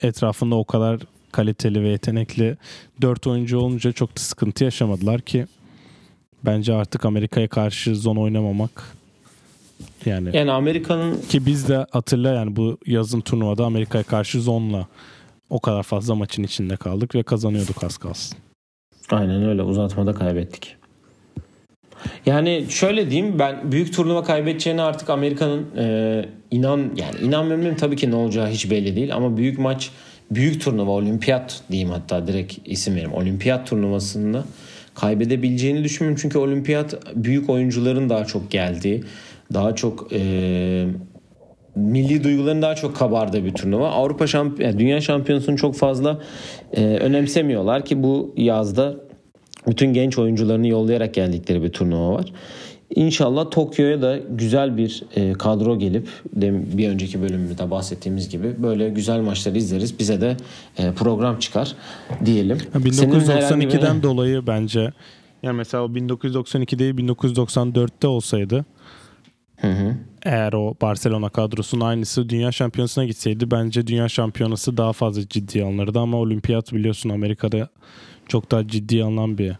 [0.00, 1.00] etrafında o kadar
[1.32, 2.56] kaliteli ve yetenekli
[3.00, 5.46] dört oyuncu olunca çok da sıkıntı yaşamadılar ki
[6.44, 8.96] bence artık Amerika'ya karşı zon oynamamak
[10.06, 14.86] yani Yani Amerika'nın ki biz de hatırla yani bu yazın turnuvada Amerika'ya karşı zonla
[15.50, 18.38] o kadar fazla maçın içinde kaldık ve kazanıyorduk az kalsın.
[19.10, 20.76] Aynen öyle uzatmada kaybettik.
[22.26, 28.10] Yani şöyle diyeyim ben büyük turnuva kaybedeceğine artık Amerika'nın e, inan yani inanmıyorum tabii ki
[28.10, 29.90] ne olacağı hiç belli değil ama büyük maç
[30.30, 34.44] büyük turnuva olimpiyat diyeyim hatta direkt isim vereyim olimpiyat turnuvasında
[34.94, 39.04] kaybedebileceğini düşünmüyorum çünkü olimpiyat büyük oyuncuların daha çok geldiği
[39.54, 40.86] daha çok e,
[41.76, 43.90] milli duyguların daha çok kabardığı bir turnuva.
[43.90, 46.18] Avrupa şamp yani dünya şampiyonasını çok fazla
[46.72, 48.94] e, önemsemiyorlar ki bu yazda
[49.68, 52.32] bütün genç oyuncularını yollayarak geldikleri bir turnuva var.
[52.98, 56.08] İnşallah Tokyo'ya da güzel bir e, kadro gelip
[56.76, 59.98] bir önceki bölümde bahsettiğimiz gibi böyle güzel maçları izleriz.
[59.98, 60.36] Bize de
[60.78, 61.72] e, program çıkar
[62.24, 62.58] diyelim.
[62.72, 64.92] Ha, Senin herhangi bir- 1992'den dolayı bence
[65.42, 68.64] yani mesela o 1992 değil 1994'te olsaydı
[69.60, 69.94] Hı hı.
[70.22, 75.98] Eğer o Barcelona kadrosunun aynısı dünya şampiyonasına gitseydi bence dünya şampiyonası daha fazla ciddiye alınırdı
[75.98, 77.68] ama olimpiyat biliyorsun Amerika'da
[78.28, 79.52] çok daha ciddiye alınan bir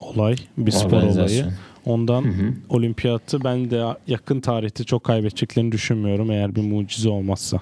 [0.00, 1.44] olay, bir spor olayı.
[1.86, 2.52] Ondan Hı hı.
[2.68, 7.60] olimpiyatı ben de yakın tarihte çok kaybedeceklerini düşünmüyorum eğer bir mucize olmazsa.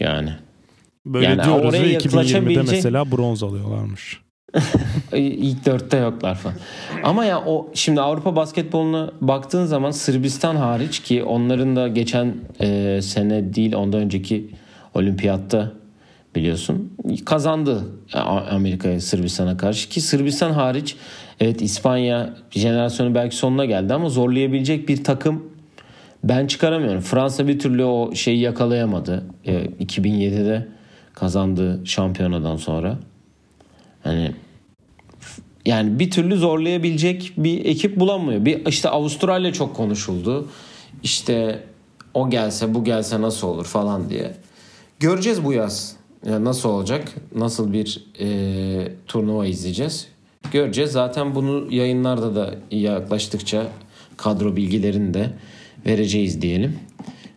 [0.00, 0.30] Yani
[1.06, 4.20] Böyle Yani diyoruz ve 2020'de yaklaşabilecek- mesela bronz alıyorlarmış.
[5.12, 6.56] ilk dörtte yoklar falan.
[7.04, 12.98] Ama ya o şimdi Avrupa basketboluna baktığın zaman Sırbistan hariç ki onların da geçen e,
[13.02, 14.50] sene değil ondan önceki
[14.94, 15.72] olimpiyatta
[16.34, 16.92] biliyorsun
[17.24, 17.82] kazandı
[18.14, 20.96] A- Amerika'ya Sırbistan'a karşı ki Sırbistan hariç
[21.40, 25.50] evet İspanya jenerasyonu belki sonuna geldi ama zorlayabilecek bir takım
[26.24, 27.00] ben çıkaramıyorum.
[27.00, 29.24] Fransa bir türlü o şeyi yakalayamadı.
[29.46, 30.68] E, 2007'de
[31.14, 32.98] kazandığı şampiyonadan sonra.
[34.02, 34.32] Hani
[35.66, 38.44] yani bir türlü zorlayabilecek bir ekip bulamıyor.
[38.44, 40.48] Bir işte Avustralya çok konuşuldu.
[41.02, 41.62] İşte
[42.14, 44.34] o gelse bu gelse nasıl olur falan diye.
[45.00, 45.96] Göreceğiz bu yaz.
[46.26, 47.14] Yani nasıl olacak?
[47.34, 50.08] Nasıl bir e, turnuva izleyeceğiz?
[50.52, 50.92] Göreceğiz.
[50.92, 53.66] Zaten bunu yayınlarda da yaklaştıkça
[54.16, 55.30] kadro bilgilerini de
[55.86, 56.78] vereceğiz diyelim.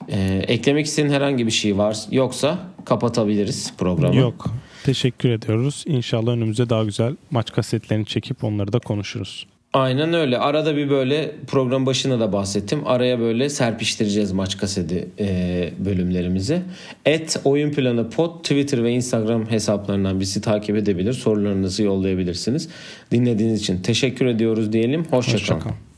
[0.09, 4.15] E, eklemek istediğin herhangi bir şey var yoksa kapatabiliriz programı.
[4.15, 4.45] Yok.
[4.83, 5.83] Teşekkür ediyoruz.
[5.87, 9.47] İnşallah önümüze daha güzel maç kasetlerini çekip onları da konuşuruz.
[9.73, 10.37] Aynen öyle.
[10.37, 12.87] Arada bir böyle program başına da bahsettim.
[12.87, 16.61] Araya böyle serpiştireceğiz maç kaseti e, bölümlerimizi.
[17.05, 21.13] Et Oyun Planı Pod Twitter ve Instagram hesaplarından bizi takip edebilir.
[21.13, 22.69] Sorularınızı yollayabilirsiniz.
[23.11, 25.05] Dinlediğiniz için teşekkür ediyoruz diyelim.
[25.11, 25.39] Hoşçakalın.
[25.39, 25.92] Hoşçakalın.